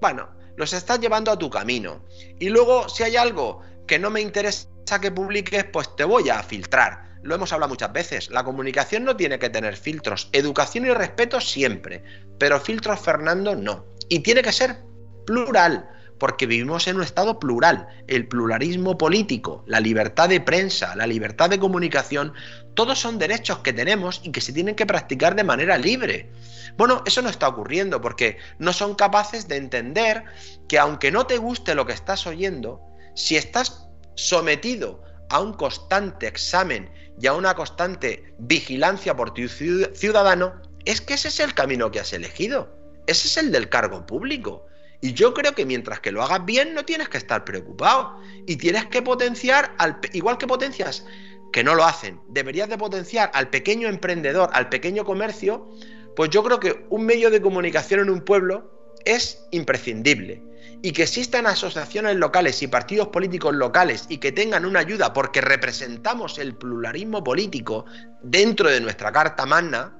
[0.00, 2.04] bueno, los estás llevando a tu camino.
[2.38, 4.68] Y luego, si hay algo que no me interesa
[5.00, 7.09] que publiques, pues te voy a filtrar.
[7.22, 11.40] Lo hemos hablado muchas veces, la comunicación no tiene que tener filtros, educación y respeto
[11.40, 12.02] siempre,
[12.38, 13.84] pero filtros Fernando no.
[14.08, 14.78] Y tiene que ser
[15.26, 15.88] plural,
[16.20, 17.88] porque vivimos en un Estado plural.
[18.06, 22.34] El pluralismo político, la libertad de prensa, la libertad de comunicación,
[22.74, 26.30] todos son derechos que tenemos y que se tienen que practicar de manera libre.
[26.76, 30.24] Bueno, eso no está ocurriendo porque no son capaces de entender
[30.68, 32.80] que aunque no te guste lo que estás oyendo,
[33.14, 36.90] si estás sometido a un constante examen
[37.20, 40.54] y a una constante vigilancia por tu ciudadano,
[40.84, 42.74] es que ese es el camino que has elegido.
[43.06, 44.66] Ese es el del cargo público.
[45.02, 48.20] Y yo creo que mientras que lo hagas bien no tienes que estar preocupado.
[48.46, 51.04] Y tienes que potenciar, al, igual que potencias,
[51.52, 55.68] que no lo hacen, deberías de potenciar al pequeño emprendedor, al pequeño comercio,
[56.16, 60.42] pues yo creo que un medio de comunicación en un pueblo es imprescindible.
[60.82, 65.42] Y que existan asociaciones locales y partidos políticos locales y que tengan una ayuda porque
[65.42, 67.84] representamos el pluralismo político
[68.22, 69.94] dentro de nuestra Carta Magna,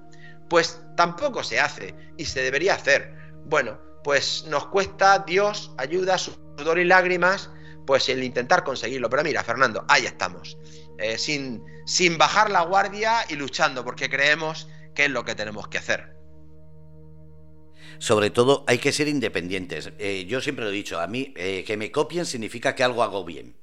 [0.48, 3.14] pues tampoco se hace y se debería hacer.
[3.44, 7.50] Bueno, pues nos cuesta Dios, ayuda, sudor y lágrimas,
[7.86, 9.10] pues el intentar conseguirlo.
[9.10, 10.56] Pero mira, Fernando, ahí estamos,
[10.98, 15.68] eh, sin, sin bajar la guardia y luchando, porque creemos que es lo que tenemos
[15.68, 16.19] que hacer.
[18.00, 19.92] Sobre todo hay que ser independientes.
[19.98, 23.02] Eh, yo siempre lo he dicho, a mí eh, que me copien significa que algo
[23.02, 23.54] hago bien.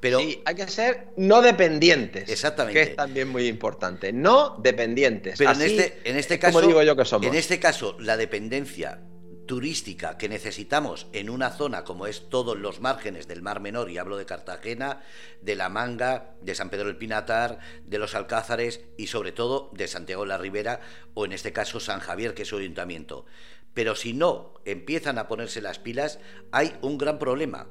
[0.00, 2.28] Pero, sí, hay que ser no dependientes.
[2.28, 2.80] Exactamente.
[2.80, 4.12] Que es también muy importante.
[4.12, 5.36] No dependientes.
[5.36, 6.60] Pero en, este, en este caso.
[6.60, 7.26] digo yo que somos.
[7.26, 9.00] En este caso, la dependencia
[9.46, 13.98] turística que necesitamos en una zona como es todos los márgenes del Mar Menor, y
[13.98, 15.02] hablo de Cartagena,
[15.42, 19.88] de La Manga, de San Pedro del Pinatar, de los Alcázares y sobre todo de
[19.88, 20.80] Santiago de la Ribera
[21.14, 23.26] o en este caso San Javier, que es su ayuntamiento.
[23.74, 26.18] Pero si no empiezan a ponerse las pilas,
[26.52, 27.66] hay un gran problema.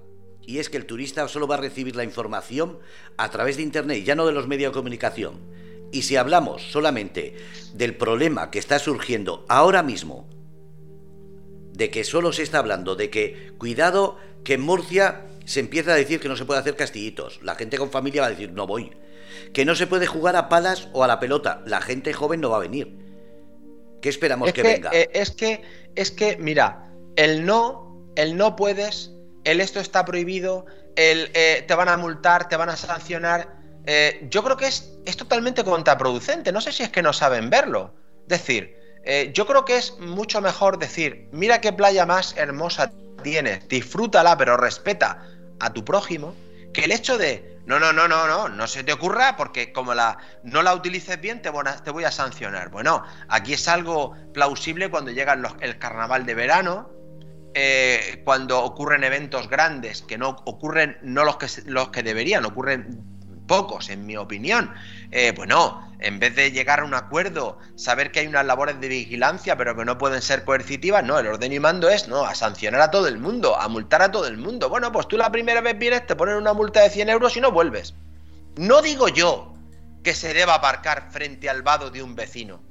[0.46, 2.80] Y es que el turista solo va a recibir la información
[3.18, 5.40] a través de Internet, ya no de los medios de comunicación.
[5.94, 7.38] Y si hablamos solamente
[7.74, 10.28] del problema que está surgiendo ahora mismo
[11.74, 15.96] de que solo se está hablando de que, cuidado, que en Murcia se empieza a
[15.96, 17.40] decir que no se puede hacer castillitos.
[17.42, 18.92] La gente con familia va a decir, no voy.
[19.54, 21.64] Que no se puede jugar a palas o a la pelota.
[21.66, 22.96] La gente joven no va a venir.
[24.02, 24.92] ¿Qué esperamos que, venga?
[24.94, 25.62] Eh, es que,
[25.96, 29.12] es que, mira, el no, el no puedes,
[29.44, 30.66] el esto está prohibido,
[30.96, 33.58] el eh, te van a multar, te van a sancionar.
[33.86, 36.52] Eh, yo creo que es, es totalmente contraproducente.
[36.52, 37.96] No sé si es que no saben verlo.
[38.24, 42.92] Es decir, eh, yo creo que es mucho mejor decir, mira qué playa más hermosa
[43.22, 45.26] tienes, disfrútala, pero respeta
[45.60, 46.36] a tu prójimo,
[46.74, 49.94] que el hecho de, no, no, no, no, no, no se te ocurra porque como
[49.94, 52.70] la no la utilices bien te voy a, sancionar.
[52.70, 56.90] Bueno, aquí es algo plausible cuando llega el carnaval de verano,
[57.54, 63.13] eh, cuando ocurren eventos grandes, que no ocurren, no los que, los que deberían, ocurren
[63.48, 64.74] pocos, en mi opinión.
[65.12, 68.88] Eh, bueno, en vez de llegar a un acuerdo, saber que hay unas labores de
[68.88, 72.36] vigilancia, pero que no pueden ser coercitivas, no, el orden y mando es, no, a
[72.36, 74.70] sancionar a todo el mundo, a multar a todo el mundo.
[74.70, 77.42] Bueno, pues tú la primera vez vienes, te ponen una multa de 100 euros y
[77.42, 77.94] no vuelves.
[78.58, 79.54] No digo yo
[80.04, 82.62] que se deba aparcar frente al vado de un vecino.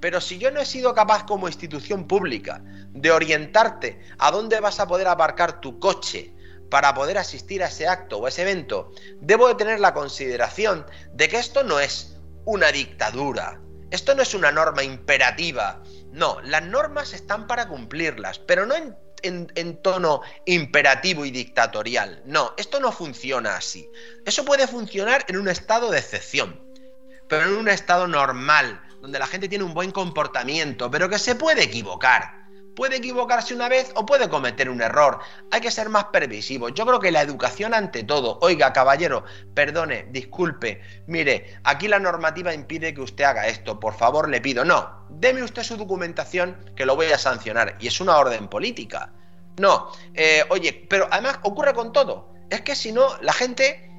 [0.00, 2.62] Pero si yo no he sido capaz como institución pública
[2.92, 6.32] de orientarte a dónde vas a poder aparcar tu coche,
[6.70, 11.28] para poder asistir a ese acto o ese evento, debo de tener la consideración de
[11.28, 13.60] que esto no es una dictadura,
[13.90, 18.74] esto no es una norma imperativa, no, las normas están para cumplirlas, pero no
[19.22, 23.90] en, tono imperativo y dictatorial, no, esto no funciona así,
[24.24, 26.60] eso puede funcionar en un estado de excepción,
[27.28, 31.34] pero en un estado normal, donde la gente tiene un buen comportamiento, pero que se
[31.34, 32.39] puede equivocar
[32.74, 35.18] puede equivocarse una vez o puede cometer un error.
[35.50, 36.72] Hay que ser más previsivos.
[36.74, 38.38] Yo creo que la educación ante todo.
[38.42, 40.80] Oiga, caballero, perdone, disculpe.
[41.06, 43.80] Mire, aquí la normativa impide que usted haga esto.
[43.80, 44.64] Por favor, le pido.
[44.64, 47.76] No, deme usted su documentación que lo voy a sancionar.
[47.80, 49.12] Y es una orden política.
[49.58, 52.32] No, eh, oye, pero además ocurre con todo.
[52.50, 53.90] Es que si no, la gente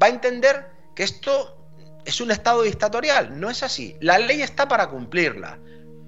[0.00, 1.58] va a entender que esto
[2.04, 3.38] es un estado dictatorial.
[3.38, 3.96] No es así.
[4.00, 5.58] La ley está para cumplirla.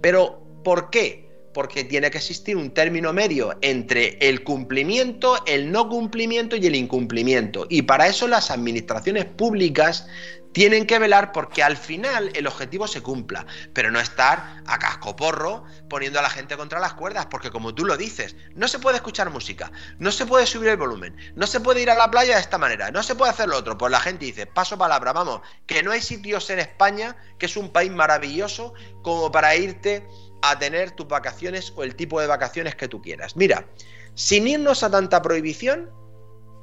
[0.00, 1.29] Pero, ¿por qué?
[1.60, 6.74] Porque tiene que existir un término medio entre el cumplimiento, el no cumplimiento y el
[6.74, 7.66] incumplimiento.
[7.68, 10.06] Y para eso las administraciones públicas
[10.52, 13.44] tienen que velar porque al final el objetivo se cumpla,
[13.74, 17.84] pero no estar a cascoporro poniendo a la gente contra las cuerdas, porque como tú
[17.84, 21.60] lo dices, no se puede escuchar música, no se puede subir el volumen, no se
[21.60, 23.76] puede ir a la playa de esta manera, no se puede hacer lo otro.
[23.76, 27.58] Pues la gente dice, paso palabra, vamos, que no hay sitios en España, que es
[27.58, 30.06] un país maravilloso, como para irte
[30.42, 33.36] a tener tus vacaciones o el tipo de vacaciones que tú quieras.
[33.36, 33.66] Mira,
[34.14, 35.90] sin irnos a tanta prohibición,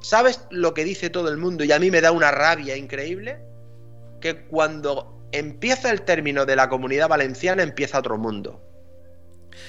[0.00, 1.64] ¿sabes lo que dice todo el mundo?
[1.64, 3.40] Y a mí me da una rabia increíble,
[4.20, 8.62] que cuando empieza el término de la comunidad valenciana empieza otro mundo.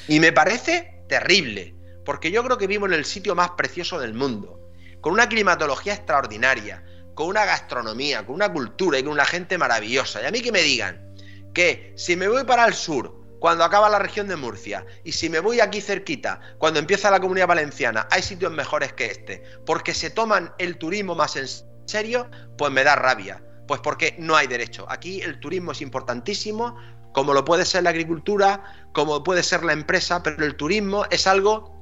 [0.07, 4.13] Y me parece terrible, porque yo creo que vivimos en el sitio más precioso del
[4.13, 6.83] mundo, con una climatología extraordinaria,
[7.15, 10.21] con una gastronomía, con una cultura y con una gente maravillosa.
[10.21, 11.13] Y a mí que me digan
[11.53, 15.29] que si me voy para el sur, cuando acaba la región de Murcia, y si
[15.29, 19.93] me voy aquí cerquita, cuando empieza la comunidad valenciana, hay sitios mejores que este, porque
[19.93, 21.47] se toman el turismo más en
[21.85, 23.43] serio, pues me da rabia.
[23.67, 24.87] Pues porque no hay derecho.
[24.89, 26.75] Aquí el turismo es importantísimo,
[27.13, 28.63] como lo puede ser la agricultura,
[28.93, 31.75] como puede ser la empresa, pero el turismo es algo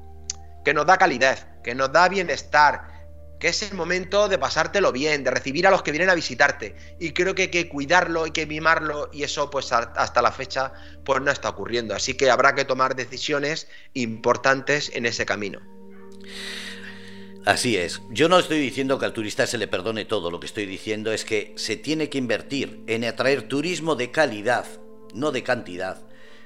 [0.65, 2.96] que nos da calidad, que nos da bienestar,
[3.39, 6.75] que es el momento de pasártelo bien, de recibir a los que vienen a visitarte.
[6.99, 10.73] Y creo que hay que cuidarlo, hay que mimarlo y eso pues hasta la fecha
[11.03, 11.95] pues no está ocurriendo.
[11.95, 15.61] Así que habrá que tomar decisiones importantes en ese camino.
[17.45, 18.01] Así es.
[18.09, 21.13] Yo no estoy diciendo que al turista se le perdone todo, lo que estoy diciendo
[21.13, 24.65] es que se tiene que invertir en atraer turismo de calidad,
[25.13, 26.01] no de cantidad,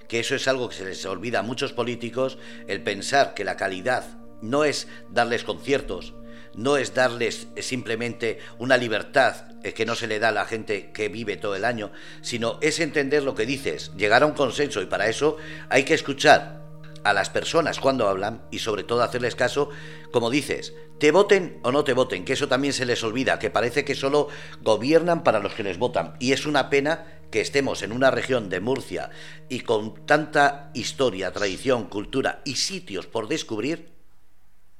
[0.07, 2.37] que eso es algo que se les olvida a muchos políticos,
[2.67, 6.13] el pensar que la calidad no es darles conciertos,
[6.55, 10.91] no es darles simplemente una libertad eh, que no se le da a la gente
[10.91, 11.91] que vive todo el año,
[12.21, 15.37] sino es entender lo que dices, llegar a un consenso y para eso
[15.69, 16.61] hay que escuchar
[17.03, 19.69] a las personas cuando hablan y sobre todo hacerles caso,
[20.11, 23.49] como dices, te voten o no te voten, que eso también se les olvida, que
[23.49, 24.27] parece que solo
[24.61, 26.15] gobiernan para los que les votan.
[26.19, 29.09] Y es una pena que estemos en una región de Murcia
[29.49, 33.89] y con tanta historia, tradición, cultura y sitios por descubrir,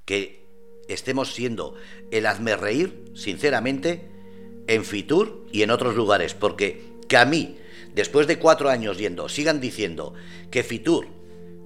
[0.06, 0.41] que
[0.94, 1.76] estemos siendo
[2.12, 4.10] el hazme reír, sinceramente,
[4.68, 7.58] en Fitur y en otros lugares, porque que a mí,
[7.94, 10.14] después de cuatro años yendo, sigan diciendo
[10.50, 11.08] que Fitur,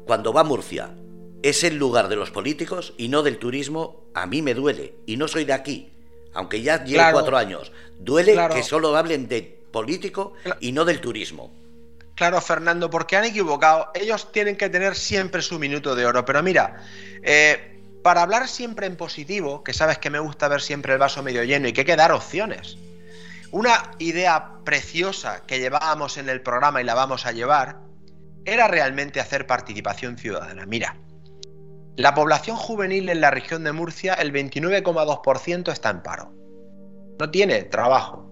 [0.05, 0.95] cuando va a Murcia,
[1.43, 4.95] es el lugar de los políticos y no del turismo, a mí me duele.
[5.05, 5.91] Y no soy de aquí,
[6.34, 7.71] aunque ya lleve cuatro años.
[7.99, 11.53] Duele que solo hablen de político y no del turismo.
[12.15, 13.91] Claro, Fernando, porque han equivocado.
[13.93, 16.23] Ellos tienen que tener siempre su minuto de oro.
[16.26, 16.84] Pero mira,
[17.21, 17.74] eh,
[18.06, 21.43] para hablar siempre en positivo, que sabes que me gusta ver siempre el vaso medio
[21.43, 22.78] lleno y que hay que dar opciones.
[23.49, 27.80] Una idea preciosa que llevábamos en el programa y la vamos a llevar
[28.45, 30.68] era realmente hacer participación ciudadana.
[30.68, 30.97] Mira,
[31.95, 36.32] la población juvenil en la región de Murcia, el 29,2% está en paro.
[37.20, 38.30] No tiene trabajo.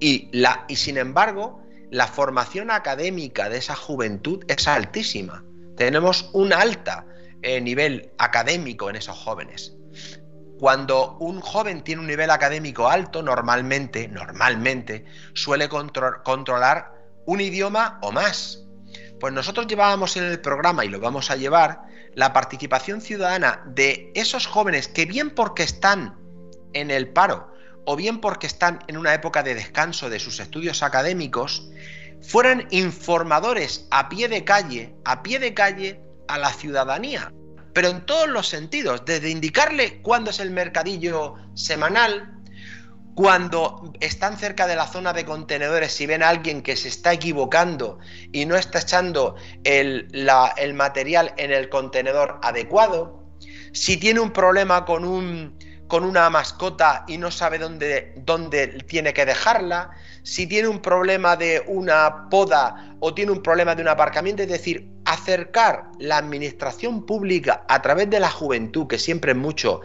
[0.00, 5.44] Y, la, y sin embargo, la formación académica de esa juventud es altísima.
[5.76, 7.04] Tenemos una alta
[7.44, 9.76] eh, nivel académico en esos jóvenes.
[10.58, 16.94] Cuando un joven tiene un nivel académico alto, normalmente, normalmente, suele controlar
[17.26, 18.64] un idioma o más.
[19.20, 21.82] Pues nosotros llevábamos en el programa y lo vamos a llevar
[22.14, 26.18] la participación ciudadana de esos jóvenes que bien porque están
[26.72, 27.52] en el paro
[27.84, 31.68] o bien porque están en una época de descanso de sus estudios académicos,
[32.22, 37.32] fueran informadores a pie de calle, a pie de calle a la ciudadanía,
[37.72, 42.34] pero en todos los sentidos, desde indicarle cuándo es el mercadillo semanal,
[43.14, 47.12] cuando están cerca de la zona de contenedores, si ven a alguien que se está
[47.12, 47.98] equivocando
[48.32, 50.08] y no está echando el,
[50.74, 53.24] material en el contenedor adecuado,
[53.72, 59.90] si tiene un problema con una mascota y no sabe dónde, dónde tiene que dejarla,
[60.24, 64.48] si tiene un problema de una poda o tiene un problema de un aparcamiento, es
[64.48, 69.80] decir, acercar la administración pública a través de la juventud, que siempre es mucho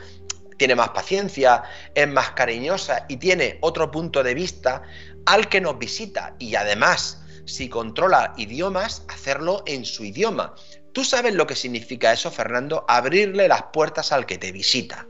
[0.57, 1.63] tiene más paciencia,
[1.95, 4.83] es más cariñosa y tiene otro punto de vista
[5.25, 7.19] al que nos visita y además
[7.49, 10.53] si controla idiomas, hacerlo en su idioma.
[10.93, 15.07] Tú sabes lo que significa eso, Fernando, abrirle las puertas al que te visita.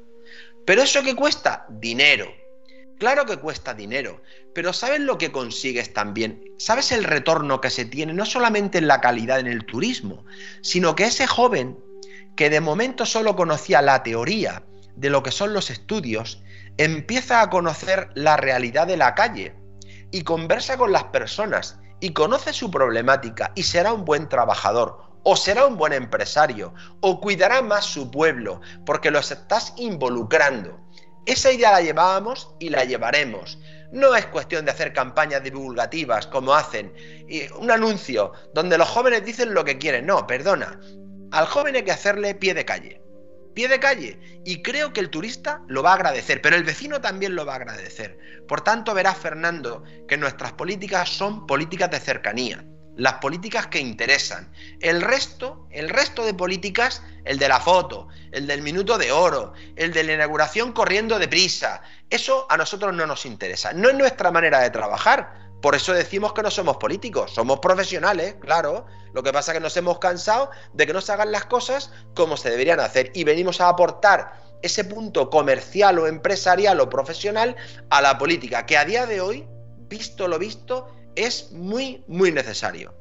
[0.66, 1.66] ¿Pero eso qué cuesta?
[1.70, 2.28] Dinero.
[3.00, 4.22] Claro que cuesta dinero,
[4.54, 6.44] pero ¿sabes lo que consigues también?
[6.58, 10.26] ¿Sabes el retorno que se tiene no solamente en la calidad en el turismo,
[10.62, 11.80] sino que ese joven
[12.36, 14.64] que de momento solo conocía la teoría
[14.98, 16.44] de lo que son los estudios,
[16.78, 19.56] empieza a conocer la realidad de la calle
[20.12, 25.36] y conversa con las personas y conoce su problemática y será un buen trabajador o
[25.36, 30.80] será un buen empresario, o cuidará más su pueblo, porque los estás involucrando.
[31.30, 33.60] Esa idea la llevábamos y la llevaremos.
[33.92, 36.92] No es cuestión de hacer campañas divulgativas como hacen
[37.56, 40.08] un anuncio donde los jóvenes dicen lo que quieren.
[40.08, 40.80] No, perdona.
[41.32, 43.04] Al joven hay que hacerle pie de calle.
[43.54, 44.20] Pie de calle.
[44.44, 47.54] Y creo que el turista lo va a agradecer, pero el vecino también lo va
[47.54, 48.18] a agradecer.
[48.48, 52.66] Por tanto, verás, Fernando, que nuestras políticas son políticas de cercanía
[53.00, 54.52] las políticas que interesan.
[54.82, 59.54] El resto, el resto de políticas, el de la foto, el del minuto de oro,
[59.76, 63.72] el de la inauguración corriendo deprisa, eso a nosotros no nos interesa.
[63.74, 68.36] No es nuestra manera de trabajar, Por eso decimos que no somos políticos, somos profesionales,
[68.40, 68.86] claro.
[69.14, 71.92] Lo que pasa es que nos hemos cansado de que no se hagan las cosas
[72.16, 77.58] como se deberían hacer y venimos a aportar ese punto comercial o empresarial o profesional
[77.90, 79.48] a la política, que a día de hoy,
[79.90, 82.94] visto lo visto, es muy, muy necesario.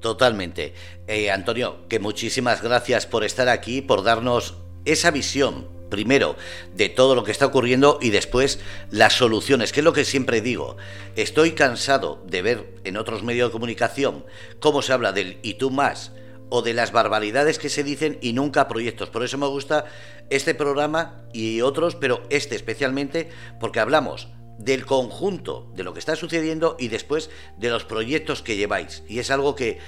[0.00, 0.74] Totalmente.
[1.06, 6.36] Eh, Antonio, que muchísimas gracias por estar aquí, por darnos esa visión primero
[6.74, 8.58] de todo lo que está ocurriendo y después
[8.90, 10.76] las soluciones, que es lo que siempre digo.
[11.16, 14.24] Estoy cansado de ver en otros medios de comunicación
[14.58, 16.12] cómo se habla del y tú más
[16.48, 19.10] o de las barbaridades que se dicen y nunca proyectos.
[19.10, 19.84] Por eso me gusta
[20.30, 23.30] este programa y otros, pero este especialmente
[23.60, 24.28] porque hablamos
[24.64, 29.02] del conjunto de lo que está sucediendo y después de los proyectos que lleváis.
[29.08, 29.78] Y es algo que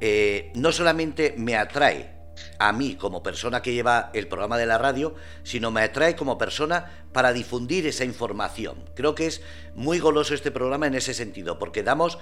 [0.00, 2.22] eh, no solamente me atrae
[2.58, 6.38] a mí como persona que lleva el programa de la radio, sino me atrae como
[6.38, 8.90] persona para difundir esa información.
[8.94, 9.42] Creo que es
[9.74, 12.18] muy goloso este programa en ese sentido, porque damos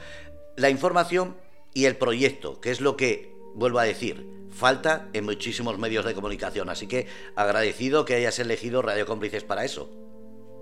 [0.56, 1.36] la información
[1.74, 6.14] y el proyecto, que es lo que, vuelvo a decir, falta en muchísimos medios de
[6.14, 6.68] comunicación.
[6.68, 10.09] Así que agradecido que hayas elegido Radio Cómplices para eso.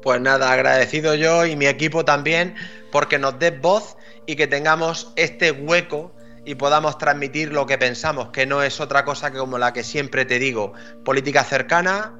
[0.02, 2.54] Pues nada, agradecido yo y mi equipo también
[2.92, 3.96] porque nos des voz
[4.26, 9.04] y que tengamos este hueco y podamos transmitir lo que pensamos, que no es otra
[9.04, 10.72] cosa que como la que siempre te digo,
[11.04, 12.18] política cercana,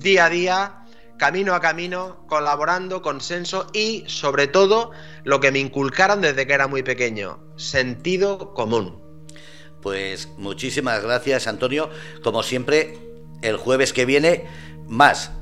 [0.00, 0.84] día a día,
[1.18, 4.92] camino a camino, colaborando, consenso y sobre todo
[5.24, 9.02] lo que me inculcaron desde que era muy pequeño, sentido común.
[9.82, 11.90] Pues muchísimas gracias Antonio,
[12.24, 12.98] como siempre,
[13.42, 14.46] el jueves que viene,
[14.86, 15.32] más.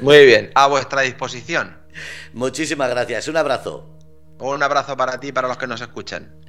[0.00, 1.78] Muy bien, a vuestra disposición.
[2.32, 3.90] Muchísimas gracias, un abrazo.
[4.38, 6.40] Un abrazo para ti y para los que nos escuchan.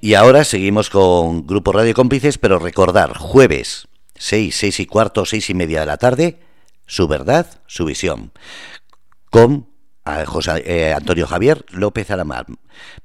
[0.00, 5.50] Y ahora seguimos con Grupo Radio Cómplices, pero recordar, jueves 6, 6 y cuarto, 6
[5.50, 6.40] y media de la tarde,
[6.86, 8.32] su verdad, su visión,
[9.30, 9.70] con
[10.26, 12.46] José eh, Antonio Javier López Alamar,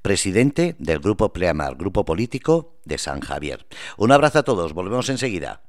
[0.01, 3.65] presidente del Grupo Pleamar, Grupo Político de San Javier.
[3.97, 5.61] Un abrazo a todos, volvemos enseguida.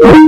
[0.00, 0.22] Yeah.